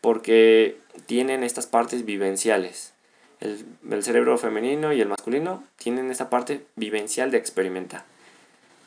porque 0.03 0.79
tienen 1.07 1.45
estas 1.45 1.66
partes 1.66 2.05
vivenciales 2.05 2.92
el, 3.43 4.03
cerebro 4.03 4.39
femenino 4.39 4.93
y 4.93 5.01
el 5.01 5.09
masculino 5.09 5.65
tienen 5.77 6.11
esa 6.11 6.31
parte 6.31 6.65
vivencial 6.77 7.31
de 7.31 7.39
experimentar. 7.39 8.05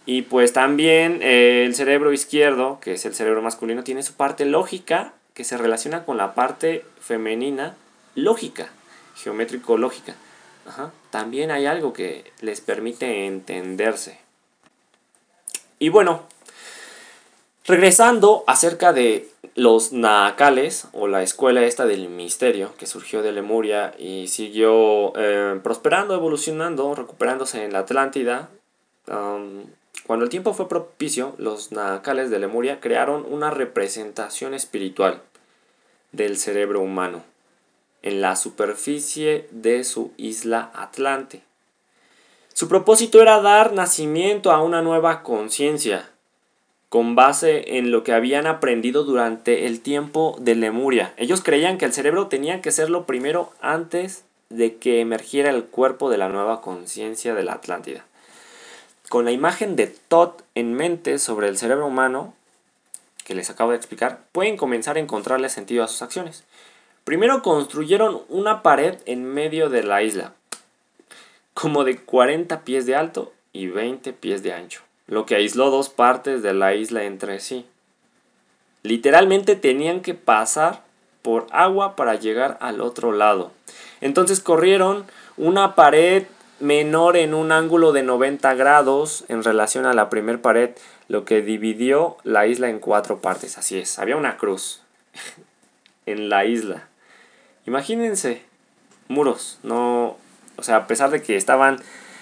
Y 0.06 0.24
pues 0.24 0.54
también 0.54 1.20
eh, 1.22 1.64
el 1.66 1.76
cerebro 1.76 2.14
izquierdo, 2.14 2.80
que 2.80 2.94
es 2.94 3.06
el 3.06 3.14
cerebro 3.14 3.42
masculino, 3.42 3.84
tiene 3.84 4.04
su 4.04 4.14
parte 4.14 4.46
lógica 4.46 5.14
que 5.34 5.44
se 5.44 5.58
relaciona 5.58 6.06
con 6.06 6.18
la 6.18 6.36
parte 6.36 6.86
femenina 7.00 7.76
lógica, 8.16 8.70
geométrico-lógica. 9.16 10.16
También 11.12 11.52
hay 11.52 11.68
algo 11.68 11.94
que 11.94 12.32
les 12.42 12.62
permite 12.62 13.28
entenderse. 13.28 14.20
Y 15.78 15.90
bueno, 15.90 16.24
regresando 17.68 18.44
acerca 18.48 18.94
de 18.94 19.30
los 19.56 19.94
Naakales, 19.94 20.88
o 20.92 21.08
la 21.08 21.24
escuela 21.24 21.64
esta 21.64 21.86
del 21.86 22.10
misterio, 22.10 22.74
que 22.78 22.86
surgió 22.86 23.22
de 23.22 23.32
Lemuria 23.32 23.94
y 23.98 24.28
siguió 24.28 25.14
eh, 25.16 25.60
prosperando, 25.64 26.14
evolucionando, 26.14 26.94
recuperándose 26.94 27.64
en 27.64 27.74
la 27.74 27.80
Atlántida. 27.80 28.50
cuando 29.06 30.26
el 30.26 30.30
tiempo 30.30 30.54
fue 30.54 30.68
propicio, 30.68 31.36
los 31.38 31.72
Naakales 31.72 32.30
de 32.30 32.40
Lemuria 32.40 32.80
crearon 32.80 33.26
una 33.30 33.50
representación 33.50 34.54
espiritual 34.54 35.22
del 36.12 36.38
cerebro 36.38 36.82
humano 36.82 37.24
en 38.02 38.22
la 38.22 38.36
superficie 38.36 39.48
de 39.52 39.84
su 39.84 40.12
isla 40.18 40.70
Atlante. 40.76 41.42
Su 42.54 42.68
propósito 42.68 43.22
era 43.22 43.42
dar 43.42 43.74
nacimiento 43.74 44.52
a 44.52 44.62
una 44.62 44.82
nueva 44.82 45.24
conciencia, 45.24 46.10
con 46.96 47.14
base 47.14 47.78
en 47.78 47.92
lo 47.92 48.06
que 48.06 48.14
habían 48.14 48.48
aprendido 48.48 49.04
durante 49.04 49.66
el 49.66 49.82
tiempo 49.82 50.38
de 50.40 50.56
Lemuria. 50.56 51.14
Ellos 51.18 51.44
creían 51.44 51.78
que 51.78 51.84
el 51.84 51.92
cerebro 51.92 52.28
tenía 52.28 52.62
que 52.62 52.72
ser 52.72 52.90
lo 52.90 53.06
primero 53.06 53.52
antes 53.60 54.24
de 54.48 54.78
que 54.78 55.02
emergiera 55.02 55.50
el 55.50 55.66
cuerpo 55.66 56.10
de 56.10 56.18
la 56.18 56.30
nueva 56.30 56.62
conciencia 56.62 57.36
de 57.36 57.44
la 57.44 57.52
Atlántida. 57.52 58.06
Con 59.10 59.26
la 59.26 59.32
imagen 59.32 59.76
de 59.76 59.88
Todd 59.88 60.36
en 60.56 60.74
mente 60.74 61.20
sobre 61.20 61.50
el 61.50 61.58
cerebro 61.58 61.86
humano, 61.86 62.34
que 63.26 63.36
les 63.36 63.50
acabo 63.50 63.72
de 63.72 63.78
explicar, 63.78 64.22
pueden 64.32 64.56
comenzar 64.56 64.96
a 64.96 65.02
encontrarle 65.02 65.50
sentido 65.50 65.84
a 65.84 65.90
sus 65.90 66.02
acciones. 66.02 66.46
Primero 67.04 67.42
construyeron 67.42 68.22
una 68.30 68.64
pared 68.64 69.00
en 69.06 69.26
medio 69.26 69.68
de 69.68 69.84
la 69.84 70.02
isla, 70.02 70.34
como 71.54 71.84
de 71.84 71.98
40 71.98 72.62
pies 72.64 72.86
de 72.86 72.96
alto 72.96 73.34
y 73.52 73.68
20 73.68 74.14
pies 74.14 74.44
de 74.44 74.54
ancho 74.54 74.86
lo 75.08 75.26
que 75.26 75.36
aisló 75.36 75.70
dos 75.70 75.90
partes 75.90 76.42
de 76.42 76.54
la 76.54 76.74
isla 76.74 77.04
entre 77.04 77.40
sí. 77.40 77.66
Literalmente 78.84 79.56
tenían 79.56 80.02
que 80.02 80.14
pasar 80.14 80.84
por 81.22 81.48
agua 81.52 81.96
para 81.96 82.16
llegar 82.16 82.58
al 82.62 82.82
otro 82.82 83.12
lado. 83.12 83.52
Entonces 84.02 84.40
corrieron 84.40 85.06
una 85.38 85.76
pared 85.76 86.26
menor 86.60 87.18
en 87.18 87.34
un 87.34 87.52
ángulo 87.52 87.92
de 87.92 88.04
90 88.04 88.54
grados 88.54 89.26
en 89.28 89.44
relación 89.44 89.86
a 89.86 89.94
la 89.94 90.10
primera 90.10 90.42
pared, 90.42 90.72
lo 91.08 91.26
que 91.26 91.42
dividió 91.42 92.18
la 92.24 92.48
isla 92.48 92.70
en 92.70 92.80
cuatro 92.80 93.20
partes. 93.20 93.58
Así 93.58 93.78
es, 93.78 94.00
había 94.00 94.18
una 94.18 94.38
cruz 94.38 94.82
en 96.06 96.30
la 96.30 96.46
isla. 96.46 96.88
Imagínense, 97.66 98.44
muros, 99.08 99.58
no, 99.64 100.18
o 100.58 100.64
sea, 100.64 100.78
a 100.78 100.88
pesar 100.88 101.10
de 101.10 101.22
que 101.22 101.36
estaban 101.36 101.80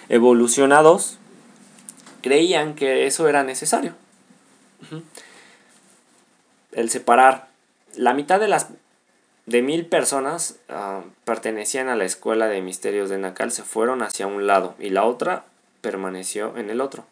evolucionados, 0.08 1.18
creían 2.24 2.74
que 2.74 3.06
eso 3.06 3.28
era 3.28 3.44
necesario. 3.44 3.92
El 6.72 6.88
separar. 6.88 7.48
La 7.96 8.14
mitad 8.14 8.40
de 8.40 8.48
las 8.48 8.68
de 9.44 9.60
mil 9.60 9.84
personas 9.84 10.56
uh, 10.70 11.06
pertenecían 11.26 11.88
a 11.88 11.96
la 11.96 12.06
escuela 12.06 12.46
de 12.48 12.62
misterios 12.62 13.10
de 13.10 13.18
Nacal 13.18 13.52
se 13.52 13.62
fueron 13.62 14.00
hacia 14.00 14.26
un 14.26 14.46
lado 14.46 14.74
y 14.78 14.88
la 14.88 15.04
otra 15.04 15.44
permaneció 15.82 16.56
en 16.56 16.70
el 16.70 16.80
otro. 16.80 17.04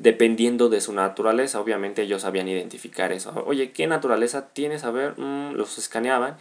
Dependiendo 0.00 0.68
de 0.68 0.80
su 0.80 0.92
naturaleza, 0.92 1.60
obviamente 1.60 2.02
ellos 2.02 2.22
sabían 2.22 2.48
identificar 2.48 3.12
eso. 3.12 3.44
Oye, 3.46 3.70
¿qué 3.70 3.86
naturaleza 3.86 4.48
tienes? 4.48 4.82
A 4.82 4.90
ver, 4.90 5.16
mm, 5.16 5.52
los 5.52 5.78
escaneaban 5.78 6.38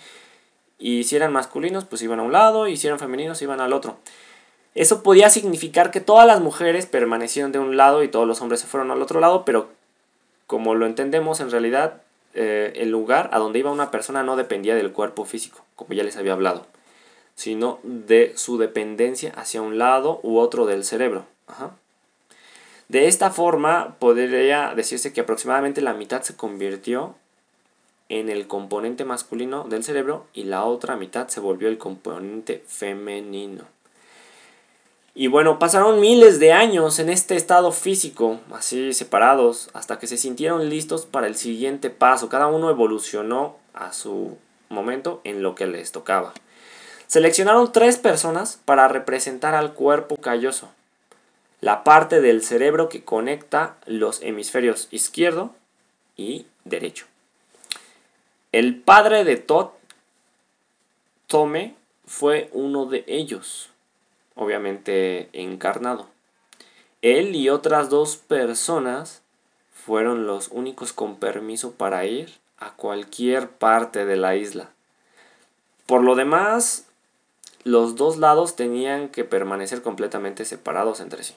Y 0.80 1.04
si 1.04 1.16
eran 1.16 1.32
masculinos, 1.32 1.86
pues 1.86 2.02
iban 2.02 2.20
a 2.20 2.24
un 2.24 2.32
lado, 2.32 2.68
y 2.68 2.76
si 2.76 2.88
eran 2.88 3.00
femeninos, 3.00 3.42
iban 3.44 3.62
al 3.62 3.72
otro. 3.72 4.00
Eso 4.76 5.04
podía 5.04 5.30
significar 5.30 5.90
que 5.90 6.02
todas 6.02 6.28
las 6.28 6.42
mujeres 6.42 6.86
permanecieron 6.86 7.54
de 7.54 7.60
un 7.60 7.78
lado 7.78 8.04
y 8.04 8.10
todos 8.10 8.28
los 8.28 8.42
hombres 8.42 8.60
se 8.60 8.68
fueron 8.68 8.92
al 8.92 9.02
otro 9.02 9.22
lado, 9.22 9.46
pero 9.46 9.70
como 10.48 10.76
lo 10.76 10.86
entendemos, 10.86 11.40
en 11.40 11.50
realidad 11.50 12.02
eh, 12.34 12.74
el 12.76 12.92
lugar 12.92 13.30
a 13.32 13.40
donde 13.40 13.60
iba 13.60 13.72
una 13.72 13.90
persona 13.90 14.22
no 14.22 14.36
dependía 14.36 14.76
del 14.76 14.92
cuerpo 14.92 15.24
físico, 15.24 15.64
como 15.78 15.94
ya 15.94 16.04
les 16.04 16.18
había 16.18 16.34
hablado, 16.34 16.66
sino 17.36 17.80
de 17.84 18.34
su 18.36 18.58
dependencia 18.58 19.32
hacia 19.38 19.62
un 19.62 19.78
lado 19.78 20.20
u 20.24 20.38
otro 20.38 20.66
del 20.66 20.84
cerebro. 20.84 21.26
De 22.90 23.08
esta 23.08 23.32
forma, 23.32 23.96
podría 23.98 24.74
decirse 24.76 25.14
que 25.14 25.22
aproximadamente 25.22 25.82
la 25.82 25.94
mitad 25.94 26.22
se 26.22 26.36
convirtió 26.36 27.16
en 28.10 28.30
el 28.30 28.48
componente 28.48 29.06
masculino 29.06 29.64
del 29.64 29.86
cerebro 29.86 30.28
y 30.34 30.44
la 30.44 30.66
otra 30.66 30.98
mitad 30.98 31.30
se 31.30 31.40
volvió 31.40 31.70
el 31.70 31.78
componente 31.78 32.62
femenino. 32.68 33.75
Y 35.18 35.28
bueno, 35.28 35.60
pasaron 35.60 36.02
miles 36.02 36.42
de 36.42 36.52
años 36.52 37.00
en 37.00 37.08
este 37.10 37.38
estado 37.38 37.72
físico, 37.72 38.42
así 38.52 38.92
separados, 38.94 39.70
hasta 39.72 39.98
que 39.98 40.08
se 40.08 40.18
sintieron 40.18 40.70
listos 40.70 41.06
para 41.06 41.28
el 41.28 41.36
siguiente 41.36 41.90
paso. 41.90 42.28
Cada 42.28 42.48
uno 42.48 42.70
evolucionó 42.70 43.56
a 43.74 43.94
su 43.94 44.38
momento 44.68 45.22
en 45.24 45.42
lo 45.42 45.56
que 45.56 45.68
les 45.68 45.94
tocaba. 45.94 46.34
Seleccionaron 47.08 47.72
tres 47.72 47.98
personas 47.98 48.60
para 48.66 48.90
representar 48.90 49.56
al 49.56 49.74
cuerpo 49.74 50.18
calloso, 50.18 50.70
la 51.62 51.86
parte 51.86 52.20
del 52.20 52.44
cerebro 52.44 52.90
que 52.90 53.06
conecta 53.06 53.78
los 53.86 54.22
hemisferios 54.22 54.90
izquierdo 54.92 55.56
y 56.18 56.46
derecho. 56.66 57.06
El 58.52 58.76
padre 58.76 59.24
de 59.24 59.38
Todd, 59.38 59.70
Tome, 61.28 61.76
fue 62.06 62.50
uno 62.52 62.86
de 62.86 63.06
ellos 63.08 63.70
obviamente 64.36 65.30
encarnado. 65.34 66.08
Él 67.02 67.36
y 67.36 67.50
otras 67.50 67.90
dos 67.90 68.18
personas 68.18 69.22
fueron 69.72 70.28
los 70.28 70.50
únicos 70.50 70.94
con 70.94 71.18
permiso 71.18 71.72
para 71.72 72.06
ir 72.06 72.34
a 72.58 72.72
cualquier 72.74 73.50
parte 73.50 74.06
de 74.06 74.16
la 74.16 74.36
isla. 74.36 74.70
Por 75.86 76.04
lo 76.04 76.16
demás, 76.16 76.86
los 77.64 77.96
dos 77.96 78.18
lados 78.18 78.56
tenían 78.56 79.10
que 79.10 79.24
permanecer 79.24 79.82
completamente 79.82 80.46
separados 80.46 81.00
entre 81.00 81.24
sí. 81.24 81.36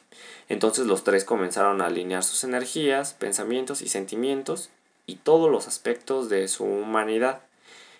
Entonces 0.49 0.87
los 0.87 1.05
tres 1.05 1.25
comenzaron 1.25 1.81
a 1.81 1.87
alinear 1.87 2.23
sus 2.23 2.45
energías, 2.45 3.13
pensamientos 3.13 3.83
y 3.83 3.89
sentimientos 3.89 4.71
y 5.07 5.17
todos 5.17 5.51
los 5.51 5.67
aspectos 5.69 6.29
de 6.29 6.49
su 6.49 6.65
humanidad 6.65 7.41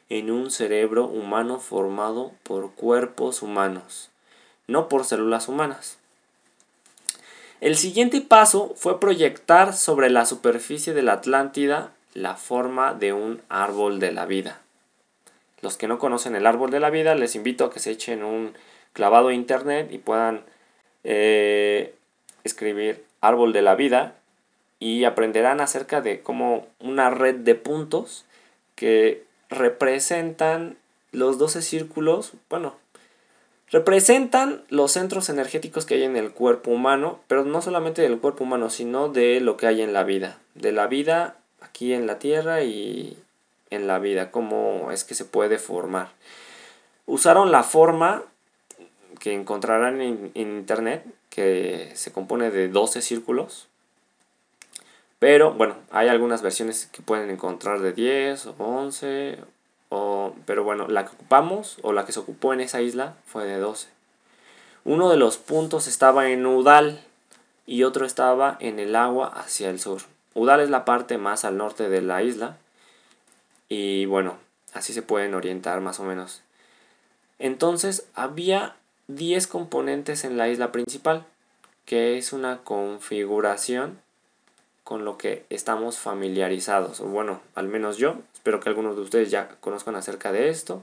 en 0.09 0.31
un 0.31 0.51
cerebro 0.51 1.07
humano 1.07 1.61
formado 1.61 2.33
por 2.43 2.73
cuerpos 2.73 3.43
humanos 3.43 4.08
no 4.69 4.89
por 4.89 5.05
células 5.05 5.49
humanas. 5.49 5.99
El 7.61 7.77
siguiente 7.77 8.21
paso 8.21 8.73
fue 8.77 9.01
proyectar 9.01 9.75
sobre 9.75 10.11
la 10.11 10.25
superficie 10.27 10.95
de 10.95 11.03
la 11.03 11.15
Atlántida 11.15 11.91
la 12.15 12.37
forma 12.37 12.95
de 12.95 13.13
un 13.13 13.43
árbol 13.49 13.99
de 13.99 14.13
la 14.13 14.27
vida. 14.27 14.61
Los 15.61 15.77
que 15.77 15.89
no 15.89 15.99
conocen 15.99 16.37
el 16.37 16.47
árbol 16.47 16.71
de 16.71 16.81
la 16.81 16.91
vida, 16.91 17.17
les 17.17 17.35
invito 17.35 17.65
a 17.65 17.73
que 17.73 17.81
se 17.81 17.91
echen 17.91 18.23
un 18.23 18.55
clavado 18.93 19.29
a 19.29 19.35
internet 19.35 19.89
y 19.91 19.99
puedan 19.99 20.43
eh, 21.03 21.95
escribir 22.45 23.05
árbol 23.21 23.53
de 23.53 23.63
la 23.63 23.75
vida 23.75 24.15
y 24.79 25.05
aprenderán 25.05 25.61
acerca 25.61 26.01
de 26.01 26.21
cómo 26.21 26.67
una 26.79 27.11
red 27.11 27.35
de 27.37 27.57
puntos 27.57 28.25
que 28.77 29.25
representan 29.49 30.77
los 31.11 31.39
12 31.39 31.63
círculos, 31.63 32.33
bueno, 32.49 32.77
representan 33.71 34.63
los 34.69 34.93
centros 34.93 35.29
energéticos 35.29 35.85
que 35.85 35.95
hay 35.95 36.05
en 36.05 36.17
el 36.17 36.33
cuerpo 36.33 36.71
humano, 36.71 37.21
pero 37.27 37.45
no 37.45 37.61
solamente 37.61 38.03
del 38.03 38.19
cuerpo 38.19 38.45
humano, 38.45 38.71
sino 38.71 39.09
de 39.09 39.41
lo 39.41 39.57
que 39.57 39.67
hay 39.67 39.83
en 39.83 39.93
la 39.93 40.05
vida, 40.05 40.39
de 40.55 40.73
la 40.73 40.87
vida 40.87 41.37
aquí 41.61 41.93
en 41.93 42.07
la 42.07 42.19
Tierra 42.19 42.63
y 42.63 43.19
en 43.71 43.87
la 43.87 43.99
vida, 43.99 44.31
cómo 44.31 44.91
es 44.91 45.05
que 45.05 45.15
se 45.15 45.25
puede 45.25 45.59
formar. 45.59 46.11
Usaron 47.07 47.53
la 47.53 47.63
forma 47.63 48.23
que 49.19 49.35
encontrarán 49.35 50.01
en, 50.01 50.31
internet, 50.35 51.05
que 51.29 51.91
se 51.95 52.13
compone 52.13 52.51
de 52.51 52.69
12 52.69 53.03
círculos, 53.03 53.69
pero 55.19 55.53
bueno, 55.53 55.77
hay 55.91 56.09
algunas 56.09 56.43
versiones 56.43 56.87
que 56.87 57.03
pueden 57.03 57.29
encontrar 57.29 57.81
de 57.81 57.93
10 57.93 58.47
o 58.47 58.55
11 58.59 59.39
pero 59.91 60.65
bueno, 60.65 60.89
la 60.89 61.05
que 61.05 61.15
ocupamos 61.15 61.79
o 61.83 61.93
la 61.93 62.05
que 62.05 62.13
se 62.13 62.21
ocupó 62.21 62.53
en 62.53 62.61
esa 62.61 62.81
isla 62.81 63.15
fue 63.27 63.45
de 63.45 63.59
12. 63.59 63.89
Uno 64.85 65.11
de 65.11 65.17
los 65.17 65.37
puntos 65.37 65.87
estaba 65.87 66.31
en 66.31 66.47
Udal 66.47 67.05
y 67.67 67.83
otro 67.83 68.07
estaba 68.07 68.57
en 68.61 68.79
el 68.79 68.97
agua 68.97 69.29
hacia 69.29 69.71
el 69.71 69.81
sur. 69.81 70.03
Udal 70.35 70.61
es 70.61 70.71
la 70.71 70.85
parte 70.85 71.19
más 71.19 71.45
al 71.45 71.57
norte 71.57 71.89
de 71.89 72.01
la 72.01 72.23
isla 72.23 72.57
y 73.69 74.07
bueno, 74.07 74.39
así 74.73 74.93
se 74.93 75.03
pueden 75.03 75.35
orientar 75.35 75.81
más 75.81 76.01
o 76.01 76.05
menos. 76.05 76.43
Entonces 77.39 78.07
había 78.15 78.77
10 79.09 79.47
componentes 79.47 80.25
en 80.25 80.37
la 80.37 80.49
isla 80.49 80.73
principal, 80.73 81.25
que 81.85 82.19
es 82.19 82.33
una 82.33 82.59
configuración 82.59 84.01
con 84.89 85.05
lo 85.05 85.19
que 85.19 85.45
estamos 85.51 85.99
familiarizados, 85.99 87.03
o 87.03 87.05
bueno, 87.05 87.43
al 87.55 87.69
menos 87.69 87.99
yo, 87.99 88.15
espero 88.33 88.59
que 88.59 88.71
algunos 88.71 88.97
de 88.97 89.03
ustedes 89.03 89.31
ya 89.31 89.51
conozcan 89.61 89.97
acerca 89.97 90.33
de 90.33 90.49
esto. 90.49 90.83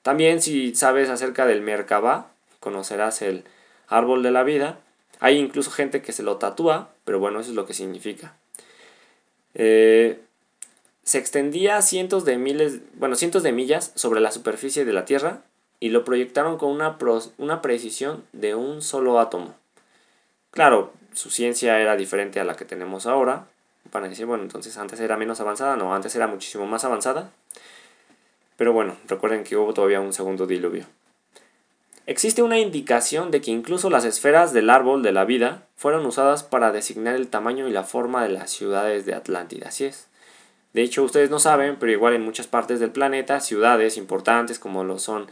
También 0.00 0.40
si 0.40 0.74
sabes 0.74 1.10
acerca 1.10 1.44
del 1.44 1.60
Merkabah, 1.60 2.28
conocerás 2.58 3.20
el 3.20 3.44
árbol 3.86 4.22
de 4.22 4.30
la 4.30 4.44
vida. 4.44 4.78
Hay 5.20 5.36
incluso 5.36 5.70
gente 5.70 6.00
que 6.00 6.12
se 6.12 6.22
lo 6.22 6.38
tatúa, 6.38 6.88
pero 7.04 7.18
bueno, 7.18 7.38
eso 7.38 7.50
es 7.50 7.54
lo 7.54 7.66
que 7.66 7.74
significa. 7.74 8.34
Eh, 9.52 10.18
se 11.02 11.18
extendía 11.18 11.82
cientos 11.82 12.24
de 12.24 12.38
miles, 12.38 12.80
bueno, 12.94 13.14
cientos 13.14 13.42
de 13.42 13.52
millas 13.52 13.92
sobre 13.94 14.20
la 14.22 14.32
superficie 14.32 14.86
de 14.86 14.92
la 14.94 15.04
Tierra 15.04 15.42
y 15.80 15.90
lo 15.90 16.02
proyectaron 16.06 16.56
con 16.56 16.70
una, 16.70 16.96
una 17.36 17.60
precisión 17.60 18.24
de 18.32 18.54
un 18.54 18.80
solo 18.80 19.20
átomo. 19.20 19.54
Claro, 20.50 20.94
su 21.14 21.30
ciencia 21.30 21.80
era 21.80 21.96
diferente 21.96 22.40
a 22.40 22.44
la 22.44 22.56
que 22.56 22.64
tenemos 22.64 23.06
ahora. 23.06 23.46
Van 23.92 24.04
a 24.04 24.08
decir, 24.08 24.26
bueno, 24.26 24.42
entonces 24.42 24.76
antes 24.76 25.00
era 25.00 25.16
menos 25.16 25.40
avanzada. 25.40 25.76
No, 25.76 25.94
antes 25.94 26.14
era 26.14 26.26
muchísimo 26.26 26.66
más 26.66 26.84
avanzada. 26.84 27.30
Pero 28.56 28.72
bueno, 28.72 28.96
recuerden 29.08 29.44
que 29.44 29.56
hubo 29.56 29.74
todavía 29.74 30.00
un 30.00 30.12
segundo 30.12 30.46
diluvio. 30.46 30.86
Existe 32.06 32.42
una 32.42 32.58
indicación 32.58 33.30
de 33.30 33.40
que 33.40 33.50
incluso 33.50 33.88
las 33.88 34.04
esferas 34.04 34.52
del 34.52 34.68
árbol 34.68 35.02
de 35.02 35.12
la 35.12 35.24
vida 35.24 35.66
fueron 35.74 36.04
usadas 36.04 36.42
para 36.42 36.70
designar 36.70 37.14
el 37.14 37.28
tamaño 37.28 37.66
y 37.66 37.72
la 37.72 37.82
forma 37.82 38.22
de 38.22 38.28
las 38.28 38.50
ciudades 38.50 39.06
de 39.06 39.14
Atlántida. 39.14 39.68
Así 39.68 39.86
es. 39.86 40.08
De 40.74 40.82
hecho, 40.82 41.02
ustedes 41.02 41.30
no 41.30 41.38
saben, 41.38 41.76
pero 41.78 41.92
igual 41.92 42.14
en 42.14 42.22
muchas 42.22 42.46
partes 42.46 42.80
del 42.80 42.90
planeta, 42.90 43.40
ciudades 43.40 43.96
importantes 43.96 44.58
como 44.58 44.84
lo 44.84 44.98
son 44.98 45.28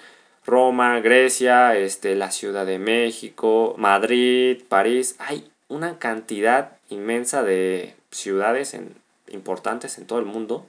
Roma, 0.47 1.01
Grecia, 1.01 1.77
este, 1.77 2.14
la 2.14 2.31
Ciudad 2.31 2.64
de 2.64 2.79
México, 2.79 3.75
Madrid, 3.77 4.62
París, 4.68 5.14
hay 5.18 5.52
una 5.73 5.99
cantidad 5.99 6.73
inmensa 6.91 7.43
de 7.43 7.97
ciudades 8.11 8.77
importantes 9.29 9.97
en 9.97 10.07
todo 10.07 10.19
el 10.19 10.27
mundo 10.27 10.67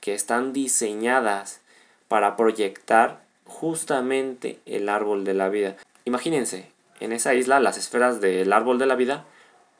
que 0.00 0.12
están 0.12 0.52
diseñadas 0.52 1.62
para 2.06 2.36
proyectar 2.36 3.22
justamente 3.46 4.60
el 4.66 4.90
árbol 4.90 5.24
de 5.24 5.32
la 5.32 5.48
vida. 5.48 5.76
Imagínense, 6.04 6.70
en 7.00 7.12
esa 7.12 7.32
isla 7.32 7.60
las 7.60 7.78
esferas 7.78 8.20
del 8.20 8.52
árbol 8.52 8.78
de 8.78 8.84
la 8.84 8.94
vida 8.94 9.24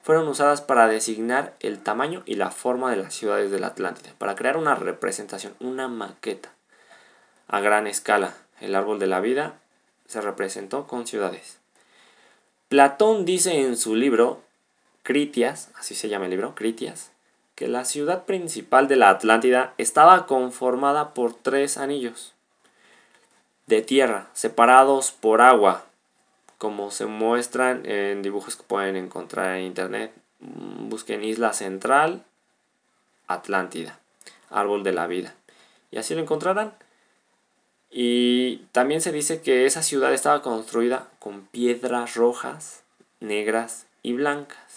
fueron 0.02 0.26
usadas 0.26 0.62
para 0.62 0.88
designar 0.88 1.52
el 1.60 1.78
tamaño 1.78 2.22
y 2.24 2.36
la 2.36 2.50
forma 2.50 2.90
de 2.90 2.96
las 2.96 3.14
ciudades 3.14 3.50
de 3.50 3.60
la 3.60 3.68
Atlántida, 3.68 4.14
para 4.16 4.34
crear 4.36 4.56
una 4.56 4.74
representación, 4.74 5.52
una 5.60 5.86
maqueta 5.88 6.50
a 7.46 7.60
gran 7.60 7.86
escala. 7.86 8.34
El 8.60 8.74
árbol 8.74 8.98
de 8.98 9.06
la 9.06 9.20
vida 9.20 9.54
se 10.06 10.22
representó 10.22 10.86
con 10.86 11.06
ciudades. 11.06 11.58
Platón 12.68 13.26
dice 13.26 13.60
en 13.60 13.76
su 13.76 13.94
libro 13.94 14.40
Critias, 15.02 15.70
así 15.76 15.94
se 15.94 16.08
llama 16.08 16.26
el 16.26 16.30
libro, 16.30 16.54
Critias, 16.54 17.10
que 17.54 17.68
la 17.68 17.84
ciudad 17.84 18.24
principal 18.24 18.88
de 18.88 18.96
la 18.96 19.10
Atlántida 19.10 19.74
estaba 19.78 20.26
conformada 20.26 21.14
por 21.14 21.34
tres 21.34 21.76
anillos 21.76 22.34
de 23.66 23.82
tierra, 23.82 24.28
separados 24.32 25.12
por 25.12 25.40
agua, 25.40 25.86
como 26.58 26.90
se 26.90 27.06
muestran 27.06 27.84
en 27.86 28.22
dibujos 28.22 28.56
que 28.56 28.62
pueden 28.62 28.96
encontrar 28.96 29.56
en 29.56 29.64
internet. 29.64 30.12
Mm, 30.40 30.88
busquen 30.88 31.24
Isla 31.24 31.52
Central, 31.52 32.24
Atlántida, 33.26 33.98
Árbol 34.50 34.84
de 34.84 34.92
la 34.92 35.06
Vida. 35.06 35.34
Y 35.90 35.98
así 35.98 36.14
lo 36.14 36.20
encontrarán. 36.20 36.74
Y 37.90 38.58
también 38.72 39.00
se 39.00 39.12
dice 39.12 39.42
que 39.42 39.66
esa 39.66 39.82
ciudad 39.82 40.12
estaba 40.14 40.42
construida 40.42 41.08
con 41.18 41.46
piedras 41.46 42.14
rojas, 42.14 42.82
negras 43.20 43.86
y 44.02 44.14
blancas. 44.14 44.71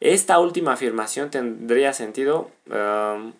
Esta 0.00 0.38
última 0.38 0.72
afirmación 0.72 1.30
tendría 1.30 1.92
sentido 1.92 2.50
um, 2.66 3.32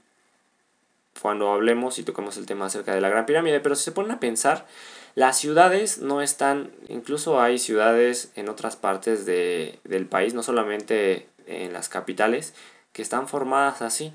cuando 1.20 1.52
hablemos 1.52 1.98
y 1.98 2.02
toquemos 2.04 2.36
el 2.36 2.46
tema 2.46 2.66
acerca 2.66 2.94
de 2.94 3.00
la 3.00 3.08
Gran 3.08 3.26
Pirámide, 3.26 3.60
pero 3.60 3.74
si 3.74 3.84
se 3.84 3.92
ponen 3.92 4.12
a 4.12 4.20
pensar, 4.20 4.66
las 5.14 5.38
ciudades 5.38 5.98
no 5.98 6.22
están, 6.22 6.70
incluso 6.88 7.40
hay 7.40 7.58
ciudades 7.58 8.32
en 8.34 8.48
otras 8.48 8.76
partes 8.76 9.26
de, 9.26 9.78
del 9.84 10.06
país, 10.06 10.34
no 10.34 10.42
solamente 10.42 11.28
en 11.46 11.72
las 11.72 11.88
capitales, 11.88 12.54
que 12.92 13.02
están 13.02 13.28
formadas 13.28 13.82
así, 13.82 14.12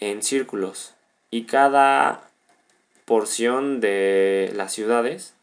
en 0.00 0.22
círculos. 0.22 0.94
Y 1.30 1.44
cada 1.44 2.22
porción 3.04 3.80
de 3.80 4.52
las 4.54 4.72
ciudades 4.72 5.34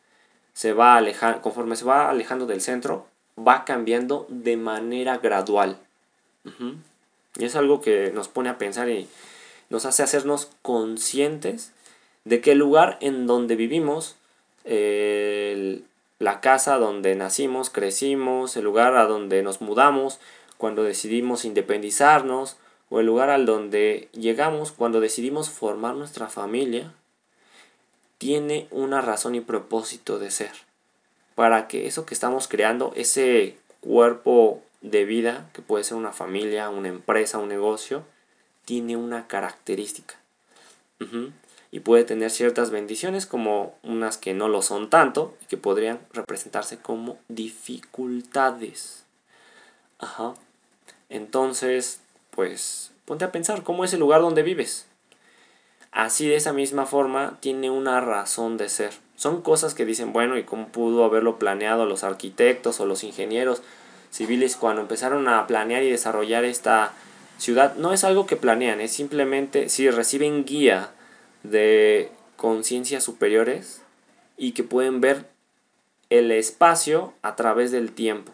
se 0.54 0.74
va 0.74 0.96
alejando, 0.96 1.42
conforme 1.42 1.76
se 1.76 1.86
va 1.86 2.10
alejando 2.10 2.46
del 2.46 2.62
centro, 2.62 3.08
va 3.48 3.66
cambiando 3.66 4.26
de 4.30 4.58
manera 4.58 5.18
gradual. 5.18 5.78
Y 7.38 7.46
es 7.46 7.56
algo 7.56 7.82
que 7.82 8.12
nos 8.12 8.28
pone 8.28 8.50
a 8.50 8.58
pensar 8.58 8.90
y 8.90 9.08
nos 9.70 9.86
hace 9.86 10.04
hacernos 10.04 10.50
conscientes 10.62 11.72
de 12.26 12.42
que 12.42 12.54
el 12.54 12.58
lugar 12.58 12.98
en 13.02 13.28
donde 13.28 13.56
vivimos 13.56 14.16
la 16.20 16.42
casa 16.42 16.78
donde 16.78 17.16
nacimos, 17.16 17.70
crecimos, 17.70 18.56
el 18.58 18.66
lugar 18.66 18.96
a 18.96 19.06
donde 19.06 19.42
nos 19.42 19.62
mudamos 19.62 20.20
cuando 20.58 20.84
decidimos 20.84 21.46
independizarnos, 21.46 22.58
o 22.90 23.00
el 23.00 23.06
lugar 23.06 23.30
al 23.30 23.46
donde 23.46 24.10
llegamos 24.12 24.72
cuando 24.72 25.00
decidimos 25.00 25.50
formar 25.50 25.96
nuestra 25.96 26.28
familia, 26.28 26.92
tiene 28.18 28.68
una 28.72 29.00
razón 29.00 29.36
y 29.36 29.42
propósito 29.42 30.20
de 30.20 30.32
ser. 30.32 30.52
Para 31.40 31.70
que 31.70 31.88
eso 31.88 32.06
que 32.06 32.14
estamos 32.14 32.50
creando, 32.50 32.92
ese 32.98 33.56
cuerpo 33.80 34.62
de 34.82 35.06
vida, 35.06 35.50
que 35.54 35.62
puede 35.62 35.86
ser 35.86 35.96
una 35.96 36.12
familia, 36.12 36.70
una 36.70 36.90
empresa, 36.90 37.38
un 37.38 37.48
negocio, 37.48 38.04
tiene 38.66 38.98
una 38.98 39.26
característica 39.26 40.16
y 41.72 41.80
puede 41.80 42.04
tener 42.04 42.30
ciertas 42.30 42.72
bendiciones 42.72 43.26
como 43.26 43.74
unas 43.84 44.18
que 44.18 44.34
no 44.34 44.50
lo 44.50 44.62
son 44.62 44.90
tanto 44.90 45.34
que 45.48 45.56
podrían 45.56 46.02
representarse 46.12 46.78
como 46.80 47.18
dificultades. 47.30 49.06
Ajá. 49.98 50.34
Entonces, 51.08 52.02
pues 52.32 52.92
ponte 53.06 53.24
a 53.24 53.32
pensar 53.32 53.64
cómo 53.64 53.86
es 53.86 53.94
el 53.94 54.02
lugar 54.02 54.20
donde 54.20 54.44
vives. 54.44 54.88
Así 55.94 56.28
de 56.28 56.36
esa 56.36 56.52
misma 56.52 56.86
forma 56.86 57.38
tiene 57.40 57.70
una 57.70 58.02
razón 58.02 58.58
de 58.58 58.68
ser. 58.68 59.09
Son 59.20 59.42
cosas 59.42 59.74
que 59.74 59.84
dicen, 59.84 60.14
bueno, 60.14 60.38
¿y 60.38 60.44
cómo 60.44 60.70
pudo 60.70 61.04
haberlo 61.04 61.40
planeado 61.40 61.86
los 61.86 62.06
arquitectos 62.06 62.80
o 62.80 62.86
los 62.86 63.04
ingenieros 63.04 63.62
civiles 64.12 64.56
cuando 64.56 64.82
empezaron 64.82 65.28
a 65.28 65.46
planear 65.46 65.84
y 65.84 65.92
desarrollar 65.92 66.46
esta 66.46 66.94
ciudad? 67.38 67.76
No 67.76 67.92
es 67.92 68.06
algo 68.06 68.26
que 68.26 68.38
planean, 68.38 68.80
es 68.80 68.94
simplemente 68.94 69.68
si 69.68 69.90
reciben 69.90 70.46
guía 70.46 70.92
de 71.44 72.14
conciencias 72.38 73.04
superiores 73.04 73.82
y 74.38 74.54
que 74.54 74.64
pueden 74.64 75.02
ver 75.02 75.26
el 76.10 76.32
espacio 76.32 77.12
a 77.22 77.36
través 77.36 77.72
del 77.72 77.92
tiempo. 77.92 78.32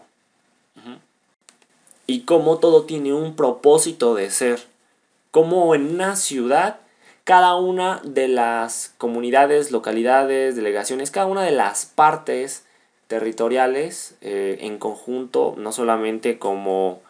Y 2.05 2.21
cómo 2.25 2.59
todo 2.59 2.83
tiene 2.83 3.11
un 3.11 3.35
propósito 3.35 4.13
de 4.13 4.29
ser. 4.29 4.63
Como 5.31 5.73
en 5.73 5.95
una 5.95 6.15
ciudad, 6.15 6.79
cada 7.25 7.55
una 7.55 7.99
de 8.05 8.29
las 8.29 8.93
comunidades, 8.97 9.71
localidades, 9.71 10.55
delegaciones, 10.55 11.11
cada 11.11 11.25
una 11.25 11.43
de 11.43 11.51
las 11.51 11.85
partes 11.85 12.65
territoriales 13.07 14.15
eh, 14.21 14.59
en 14.61 14.77
conjunto, 14.77 15.55
no 15.57 15.73
solamente 15.73 16.39
como, 16.39 17.01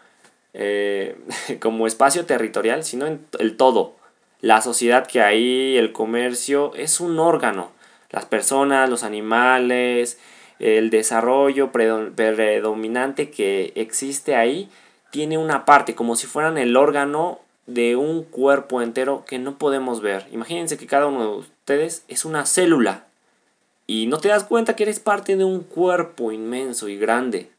eh, 0.54 1.15
como 1.62 1.86
espacio 1.86 2.25
territorial, 2.25 2.84
sino 2.84 3.06
en 3.06 3.23
el 3.38 3.56
todo 3.56 3.93
la 4.45 4.62
sociedad 4.62 5.08
que 5.08 5.21
hay, 5.21 5.75
el 5.75 5.91
comercio, 5.91 6.71
es 6.75 6.99
un 6.99 7.17
órgano. 7.17 7.71
Las 8.12 8.25
personas, 8.25 8.89
los 8.89 9.01
animales, 9.04 10.19
el 10.60 10.91
desarrollo 10.91 11.71
predominante 11.71 13.32
que 13.32 13.73
existe 13.75 14.36
ahí, 14.36 14.69
tiene 15.10 15.39
una 15.39 15.65
parte, 15.65 15.95
como 15.95 16.15
si 16.15 16.28
fueran 16.28 16.60
el 16.60 16.78
órgano 16.78 17.39
de 17.65 17.95
un 17.95 18.23
cuerpo 18.23 18.82
entero 18.82 19.25
que 19.25 19.39
no 19.39 19.58
podemos 19.58 20.01
ver. 20.01 20.28
Imagínense 20.32 20.78
que 20.78 20.88
cada 20.88 21.08
uno 21.08 21.21
de 21.21 21.38
ustedes 21.39 22.04
es 22.08 22.25
una 22.25 22.45
célula 22.45 23.06
y 23.88 24.08
no 24.08 24.19
te 24.19 24.30
das 24.30 24.43
cuenta 24.43 24.75
que 24.75 24.84
eres 24.84 24.99
parte 24.99 25.36
de 25.36 25.43
un 25.43 25.62
cuerpo 25.62 26.32
inmenso 26.32 26.89
y 26.89 26.97
grande. 26.97 27.49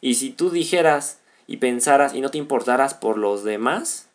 Y 0.00 0.14
si 0.14 0.30
tú 0.30 0.50
dijeras 0.50 1.18
y 1.46 1.58
pensaras 1.58 2.14
y 2.14 2.20
no 2.20 2.30
te 2.30 2.38
importaras 2.38 2.94
por 2.94 3.18
los 3.18 3.44
demás, 3.44 4.08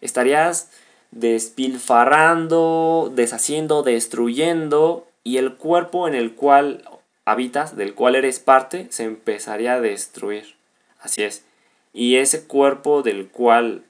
estarías 0.00 0.70
despilfarrando, 1.10 3.12
deshaciendo, 3.14 3.82
destruyendo, 3.82 5.06
y 5.24 5.36
el 5.36 5.54
cuerpo 5.54 6.08
en 6.08 6.14
el 6.14 6.34
cual 6.34 6.84
habitas, 7.24 7.76
del 7.76 7.94
cual 7.94 8.16
eres 8.16 8.40
parte, 8.40 8.88
se 8.90 9.04
empezaría 9.04 9.74
a 9.74 9.80
destruir. 9.80 10.56
Así 11.00 11.22
es. 11.22 11.44
Y 11.92 12.16
ese 12.16 12.44
cuerpo 12.44 13.02
del 13.02 13.28
cual 13.28 13.84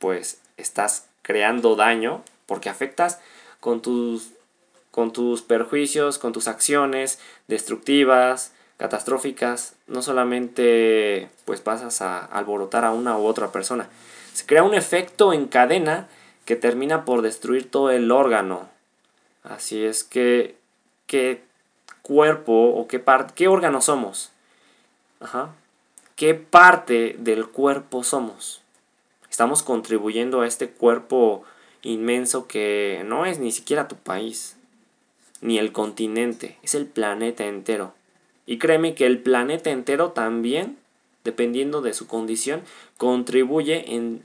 pues 0.00 0.40
estás 0.56 1.06
creando 1.22 1.76
daño, 1.76 2.24
porque 2.46 2.68
afectas 2.68 3.20
con 3.60 3.80
tus, 3.80 4.30
con 4.90 5.12
tus 5.12 5.42
perjuicios, 5.42 6.18
con 6.18 6.32
tus 6.32 6.48
acciones 6.48 7.20
destructivas, 7.46 8.52
catastróficas, 8.78 9.74
no 9.86 10.02
solamente 10.02 11.28
pues 11.44 11.60
pasas 11.60 12.00
a 12.00 12.24
alborotar 12.24 12.84
a 12.84 12.92
una 12.92 13.16
u 13.16 13.26
otra 13.26 13.52
persona. 13.52 13.88
Se 14.32 14.46
crea 14.46 14.62
un 14.62 14.74
efecto 14.74 15.32
en 15.32 15.46
cadena 15.46 16.08
que 16.46 16.56
termina 16.56 17.04
por 17.04 17.22
destruir 17.22 17.70
todo 17.70 17.90
el 17.90 18.10
órgano. 18.10 18.68
Así 19.44 19.84
es 19.84 20.02
que, 20.02 20.56
¿qué 21.06 21.42
cuerpo 22.02 22.52
o 22.70 22.88
qué, 22.88 22.98
parte, 22.98 23.34
qué 23.36 23.48
órgano 23.48 23.82
somos? 23.82 24.32
Ajá. 25.20 25.50
¿Qué 26.16 26.34
parte 26.34 27.16
del 27.18 27.48
cuerpo 27.48 28.02
somos? 28.02 28.59
Estamos 29.30 29.62
contribuyendo 29.62 30.40
a 30.40 30.46
este 30.46 30.68
cuerpo 30.68 31.44
inmenso 31.82 32.46
que 32.46 33.02
no 33.06 33.24
es 33.24 33.38
ni 33.38 33.52
siquiera 33.52 33.88
tu 33.88 33.96
país, 33.96 34.56
ni 35.40 35.58
el 35.58 35.72
continente, 35.72 36.58
es 36.62 36.74
el 36.74 36.86
planeta 36.86 37.46
entero. 37.46 37.94
Y 38.44 38.58
créeme 38.58 38.94
que 38.94 39.06
el 39.06 39.20
planeta 39.20 39.70
entero 39.70 40.10
también, 40.10 40.76
dependiendo 41.24 41.80
de 41.80 41.94
su 41.94 42.06
condición, 42.06 42.62
contribuye 42.98 43.94
en 43.94 44.22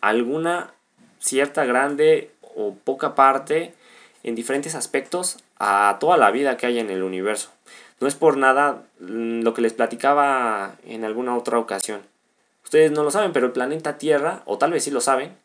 alguna 0.00 0.72
cierta 1.18 1.64
grande 1.64 2.30
o 2.54 2.74
poca 2.74 3.14
parte 3.14 3.74
en 4.22 4.34
diferentes 4.34 4.74
aspectos 4.74 5.38
a 5.58 5.96
toda 5.98 6.16
la 6.16 6.30
vida 6.30 6.56
que 6.56 6.66
hay 6.66 6.78
en 6.78 6.90
el 6.90 7.02
universo. 7.02 7.50
No 8.00 8.08
es 8.08 8.14
por 8.14 8.36
nada 8.36 8.84
mm, 9.00 9.42
lo 9.42 9.54
que 9.54 9.62
les 9.62 9.72
platicaba 9.72 10.76
en 10.86 11.04
alguna 11.04 11.36
otra 11.36 11.58
ocasión. 11.58 12.00
Ustedes 12.74 12.90
no 12.90 13.04
lo 13.04 13.12
saben, 13.12 13.32
pero 13.32 13.46
el 13.46 13.52
planeta 13.52 13.98
Tierra, 13.98 14.42
o 14.46 14.58
tal 14.58 14.72
vez 14.72 14.82
sí 14.82 14.90
lo 14.90 15.00
saben, 15.00 15.36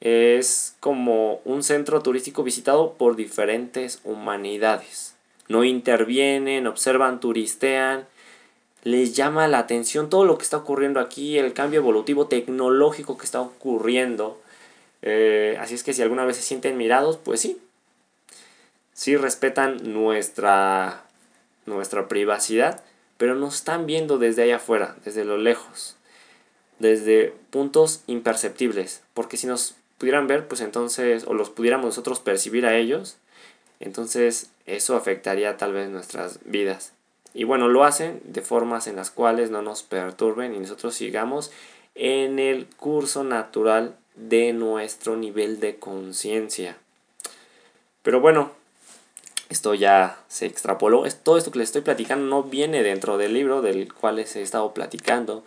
es 0.00 0.74
como 0.80 1.42
un 1.44 1.62
centro 1.62 2.00
turístico 2.00 2.42
visitado 2.42 2.94
por 2.94 3.14
diferentes 3.14 4.00
humanidades. 4.04 5.14
No 5.48 5.64
intervienen, 5.64 6.66
observan, 6.66 7.20
turistean, 7.20 8.06
les 8.84 9.14
llama 9.14 9.48
la 9.48 9.58
atención 9.58 10.08
todo 10.08 10.24
lo 10.24 10.38
que 10.38 10.44
está 10.44 10.56
ocurriendo 10.56 10.98
aquí, 10.98 11.36
el 11.36 11.52
cambio 11.52 11.80
evolutivo 11.80 12.26
tecnológico 12.26 13.18
que 13.18 13.26
está 13.26 13.42
ocurriendo, 13.42 14.40
eh, 15.02 15.58
así 15.60 15.74
es 15.74 15.84
que 15.84 15.92
si 15.92 16.00
alguna 16.00 16.24
vez 16.24 16.38
se 16.38 16.42
sienten 16.42 16.78
mirados, 16.78 17.18
pues 17.18 17.42
sí. 17.42 17.60
Sí 18.94 19.14
respetan 19.14 19.92
nuestra, 19.92 21.02
nuestra 21.66 22.08
privacidad, 22.08 22.82
pero 23.18 23.34
nos 23.34 23.56
están 23.56 23.84
viendo 23.84 24.16
desde 24.16 24.44
allá 24.44 24.56
afuera, 24.56 24.96
desde 25.04 25.26
lo 25.26 25.36
lejos, 25.36 25.97
desde 26.78 27.34
puntos 27.50 28.02
imperceptibles. 28.06 29.02
Porque 29.14 29.36
si 29.36 29.46
nos 29.46 29.74
pudieran 29.98 30.26
ver, 30.26 30.46
pues 30.46 30.60
entonces, 30.60 31.24
o 31.26 31.34
los 31.34 31.50
pudiéramos 31.50 31.86
nosotros 31.86 32.20
percibir 32.20 32.66
a 32.66 32.76
ellos, 32.76 33.16
entonces 33.80 34.50
eso 34.66 34.96
afectaría 34.96 35.56
tal 35.56 35.72
vez 35.72 35.88
nuestras 35.88 36.40
vidas. 36.44 36.92
Y 37.34 37.44
bueno, 37.44 37.68
lo 37.68 37.84
hacen 37.84 38.20
de 38.24 38.42
formas 38.42 38.86
en 38.86 38.96
las 38.96 39.10
cuales 39.10 39.50
no 39.50 39.62
nos 39.62 39.82
perturben 39.82 40.54
y 40.54 40.58
nosotros 40.58 40.94
sigamos 40.94 41.50
en 41.94 42.38
el 42.38 42.66
curso 42.66 43.24
natural 43.24 43.96
de 44.14 44.52
nuestro 44.52 45.16
nivel 45.16 45.60
de 45.60 45.76
conciencia. 45.76 46.76
Pero 48.02 48.20
bueno, 48.20 48.52
esto 49.48 49.74
ya 49.74 50.20
se 50.28 50.46
extrapoló. 50.46 51.04
Todo 51.22 51.38
esto 51.38 51.50
que 51.50 51.58
les 51.58 51.68
estoy 51.68 51.82
platicando 51.82 52.26
no 52.26 52.42
viene 52.42 52.82
dentro 52.82 53.18
del 53.18 53.34
libro 53.34 53.62
del 53.62 53.92
cual 53.92 54.16
les 54.16 54.34
he 54.36 54.42
estado 54.42 54.74
platicando 54.74 55.44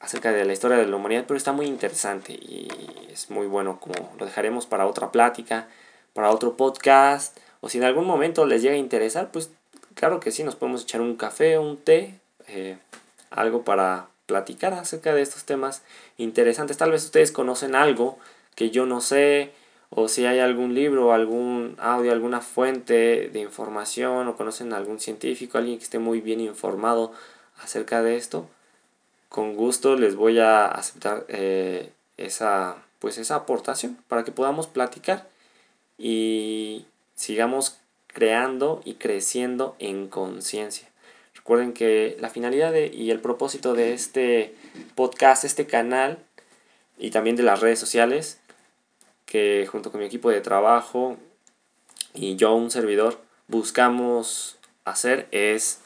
acerca 0.00 0.32
de 0.32 0.44
la 0.44 0.52
historia 0.52 0.76
de 0.76 0.86
la 0.86 0.96
humanidad, 0.96 1.24
pero 1.26 1.38
está 1.38 1.52
muy 1.52 1.66
interesante 1.66 2.32
y 2.32 2.68
es 3.10 3.30
muy 3.30 3.46
bueno 3.46 3.80
como 3.80 3.94
lo 4.18 4.26
dejaremos 4.26 4.66
para 4.66 4.86
otra 4.86 5.10
plática, 5.10 5.68
para 6.12 6.30
otro 6.30 6.56
podcast, 6.56 7.36
o 7.60 7.68
si 7.68 7.78
en 7.78 7.84
algún 7.84 8.06
momento 8.06 8.46
les 8.46 8.62
llega 8.62 8.74
a 8.74 8.78
interesar, 8.78 9.30
pues 9.32 9.50
claro 9.94 10.20
que 10.20 10.30
sí, 10.30 10.44
nos 10.44 10.56
podemos 10.56 10.82
echar 10.82 11.00
un 11.00 11.16
café, 11.16 11.58
un 11.58 11.76
té, 11.76 12.18
eh, 12.48 12.78
algo 13.30 13.62
para 13.62 14.08
platicar 14.26 14.74
acerca 14.74 15.14
de 15.14 15.22
estos 15.22 15.44
temas 15.44 15.82
interesantes. 16.18 16.76
Tal 16.76 16.90
vez 16.90 17.04
ustedes 17.04 17.32
conocen 17.32 17.74
algo 17.74 18.18
que 18.54 18.70
yo 18.70 18.86
no 18.86 19.00
sé 19.00 19.52
o 19.90 20.08
si 20.08 20.26
hay 20.26 20.40
algún 20.40 20.74
libro, 20.74 21.12
algún 21.12 21.76
audio, 21.78 22.12
alguna 22.12 22.40
fuente 22.40 23.30
de 23.32 23.40
información 23.40 24.26
o 24.28 24.36
conocen 24.36 24.72
a 24.72 24.76
algún 24.76 24.98
científico, 24.98 25.58
alguien 25.58 25.78
que 25.78 25.84
esté 25.84 25.98
muy 25.98 26.20
bien 26.20 26.40
informado 26.40 27.12
acerca 27.62 28.02
de 28.02 28.16
esto, 28.16 28.48
con 29.36 29.54
gusto 29.54 29.96
les 29.96 30.16
voy 30.16 30.38
a 30.38 30.64
aceptar 30.64 31.26
eh, 31.28 31.92
esa, 32.16 32.76
pues 32.98 33.18
esa 33.18 33.34
aportación 33.34 33.98
para 34.08 34.24
que 34.24 34.32
podamos 34.32 34.66
platicar 34.66 35.28
y 35.98 36.86
sigamos 37.16 37.76
creando 38.06 38.80
y 38.86 38.94
creciendo 38.94 39.76
en 39.78 40.08
conciencia. 40.08 40.88
Recuerden 41.34 41.74
que 41.74 42.16
la 42.18 42.30
finalidad 42.30 42.72
y 42.72 43.10
el 43.10 43.20
propósito 43.20 43.74
de 43.74 43.92
este 43.92 44.54
podcast, 44.94 45.44
este 45.44 45.66
canal 45.66 46.16
y 46.96 47.10
también 47.10 47.36
de 47.36 47.42
las 47.42 47.60
redes 47.60 47.78
sociales, 47.78 48.40
que 49.26 49.68
junto 49.70 49.92
con 49.92 50.00
mi 50.00 50.06
equipo 50.06 50.30
de 50.30 50.40
trabajo 50.40 51.18
y 52.14 52.36
yo, 52.36 52.54
un 52.54 52.70
servidor, 52.70 53.20
buscamos 53.48 54.56
hacer 54.86 55.28
es 55.30 55.80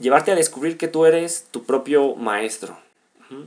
llevarte 0.00 0.32
a 0.32 0.34
descubrir 0.34 0.76
que 0.76 0.88
tú 0.88 1.06
eres 1.06 1.46
tu 1.50 1.64
propio 1.64 2.16
maestro. 2.16 2.76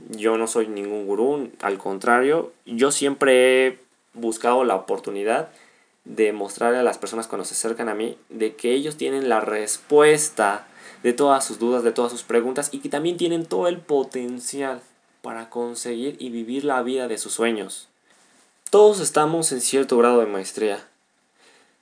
Yo 0.08 0.38
no 0.38 0.46
soy 0.46 0.66
ningún 0.66 1.06
gurú, 1.06 1.50
al 1.60 1.76
contrario, 1.76 2.52
yo 2.64 2.90
siempre 2.90 3.66
he 3.66 3.78
buscado 4.14 4.64
la 4.64 4.76
oportunidad 4.76 5.50
de 6.04 6.32
mostrarle 6.32 6.78
a 6.78 6.82
las 6.82 6.96
personas 6.96 7.26
cuando 7.26 7.44
se 7.44 7.52
acercan 7.52 7.90
a 7.90 7.94
mí 7.94 8.16
de 8.30 8.54
que 8.54 8.72
ellos 8.72 8.96
tienen 8.96 9.28
la 9.28 9.40
respuesta 9.40 10.66
de 11.02 11.12
todas 11.12 11.44
sus 11.44 11.58
dudas, 11.58 11.82
de 11.82 11.92
todas 11.92 12.12
sus 12.12 12.22
preguntas 12.22 12.70
y 12.72 12.78
que 12.78 12.88
también 12.88 13.18
tienen 13.18 13.44
todo 13.44 13.68
el 13.68 13.78
potencial 13.78 14.80
para 15.20 15.50
conseguir 15.50 16.16
y 16.18 16.30
vivir 16.30 16.64
la 16.64 16.82
vida 16.82 17.08
de 17.08 17.18
sus 17.18 17.34
sueños. 17.34 17.88
Todos 18.70 19.00
estamos 19.00 19.52
en 19.52 19.60
cierto 19.60 19.98
grado 19.98 20.20
de 20.20 20.26
maestría. 20.26 20.86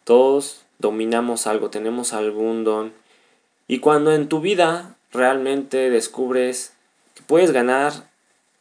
Todos 0.05 0.63
dominamos 0.79 1.47
algo, 1.47 1.71
tenemos 1.71 2.13
algún 2.13 2.65
don. 2.65 2.93
Y 3.73 3.79
cuando 3.79 4.13
en 4.13 4.29
tu 4.29 4.43
vida 4.43 4.97
realmente 5.13 5.89
descubres 5.89 6.75
que 7.15 7.23
puedes 7.23 7.53
ganar 7.53 7.95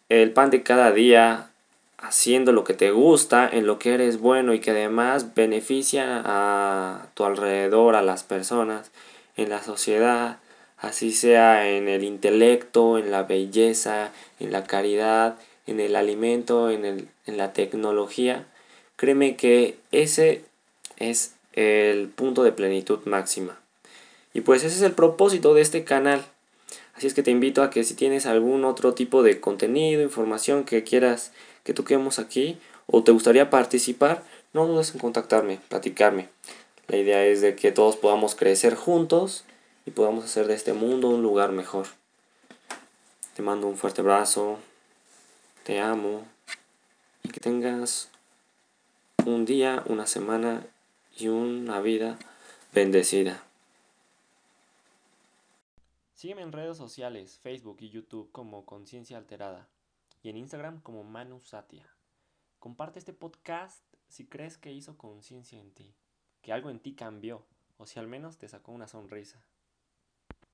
el 0.08 0.32
pan 0.32 0.52
de 0.52 0.64
cada 0.64 0.94
día 0.94 1.50
haciendo 1.98 2.54
lo 2.54 2.64
que 2.64 2.74
te 2.74 2.92
gusta, 2.92 3.50
en 3.52 3.68
lo 3.68 3.78
que 3.78 3.94
eres 3.94 4.22
bueno 4.22 4.54
y 4.54 4.62
que 4.62 4.72
además 4.72 5.36
beneficia 5.36 6.22
a 6.24 7.08
tu 7.14 7.26
alrededor, 7.26 7.98
a 7.98 8.02
las 8.02 8.24
personas, 8.24 8.92
en 9.36 9.50
la 9.50 9.62
sociedad, 9.62 10.38
así 10.78 11.12
sea 11.12 11.68
en 11.68 11.90
el 11.90 12.06
intelecto, 12.06 12.98
en 12.98 13.12
la 13.12 13.24
belleza, 13.24 14.14
en 14.40 14.54
la 14.54 14.64
caridad, 14.64 15.36
en 15.68 15.82
el 15.82 15.98
alimento, 15.98 16.70
en, 16.70 16.86
el, 16.86 17.10
en 17.26 17.36
la 17.36 17.52
tecnología, 17.52 18.46
créeme 18.96 19.36
que 19.36 19.78
ese 19.92 20.46
es 20.96 21.36
el 21.52 22.08
punto 22.08 22.44
de 22.44 22.54
plenitud 22.54 23.00
máxima. 23.04 23.61
Y 24.34 24.42
pues 24.42 24.64
ese 24.64 24.76
es 24.76 24.82
el 24.82 24.94
propósito 24.94 25.54
de 25.54 25.62
este 25.62 25.84
canal. 25.84 26.26
Así 26.96 27.08
es 27.08 27.14
que 27.14 27.24
te 27.24 27.32
invito 27.32 27.64
a 27.64 27.70
que 27.70 27.84
si 27.84 27.96
tienes 27.96 28.26
algún 28.26 28.64
otro 28.66 28.94
tipo 28.94 29.24
de 29.24 29.40
contenido, 29.40 30.02
información 30.02 30.64
que 30.64 30.84
quieras 30.84 31.32
que 31.64 31.74
toquemos 31.74 32.20
aquí 32.20 32.58
o 32.88 33.04
te 33.04 33.12
gustaría 33.12 33.50
participar, 33.50 34.24
no 34.54 34.68
dudes 34.68 34.94
en 34.94 35.00
contactarme, 35.00 35.60
platicarme. 35.70 36.30
La 36.88 36.98
idea 36.98 37.26
es 37.26 37.42
de 37.42 37.56
que 37.56 37.72
todos 37.72 37.96
podamos 37.96 38.36
crecer 38.36 38.76
juntos 38.76 39.46
y 39.86 39.92
podamos 39.92 40.26
hacer 40.26 40.48
de 40.48 40.56
este 40.56 40.74
mundo 40.74 41.10
un 41.10 41.22
lugar 41.22 41.52
mejor. 41.52 41.88
Te 43.36 43.42
mando 43.42 43.68
un 43.68 43.78
fuerte 43.78 44.02
abrazo, 44.02 44.60
te 45.64 45.80
amo 45.80 46.26
y 47.24 47.30
que 47.30 47.40
tengas 47.40 48.10
un 49.26 49.46
día, 49.46 49.84
una 49.86 50.06
semana 50.06 50.66
y 51.18 51.30
una 51.30 51.80
vida 51.80 52.18
bendecida. 52.74 53.44
Sígueme 56.22 56.44
en 56.44 56.52
redes 56.52 56.78
sociales, 56.78 57.40
Facebook 57.40 57.78
y 57.80 57.90
YouTube 57.90 58.32
como 58.32 58.64
Conciencia 58.64 59.18
Alterada 59.18 59.72
y 60.22 60.30
en 60.30 60.38
Instagram 60.38 60.80
como 60.80 61.04
Manu 61.04 61.42
Satia. 61.42 61.90
Comparte 62.60 63.00
este 63.00 63.12
podcast 63.12 63.84
si 64.08 64.28
crees 64.28 64.60
que 64.60 64.72
hizo 64.72 65.00
conciencia 65.00 65.60
en 65.60 65.72
ti, 65.74 65.96
que 66.44 66.54
algo 66.54 66.70
en 66.70 66.80
ti 66.80 66.94
cambió 66.94 67.48
o 67.78 67.88
si 67.88 67.98
al 67.98 68.08
menos 68.08 68.38
te 68.38 68.48
sacó 68.48 68.72
una 68.72 68.88
sonrisa. 68.88 69.44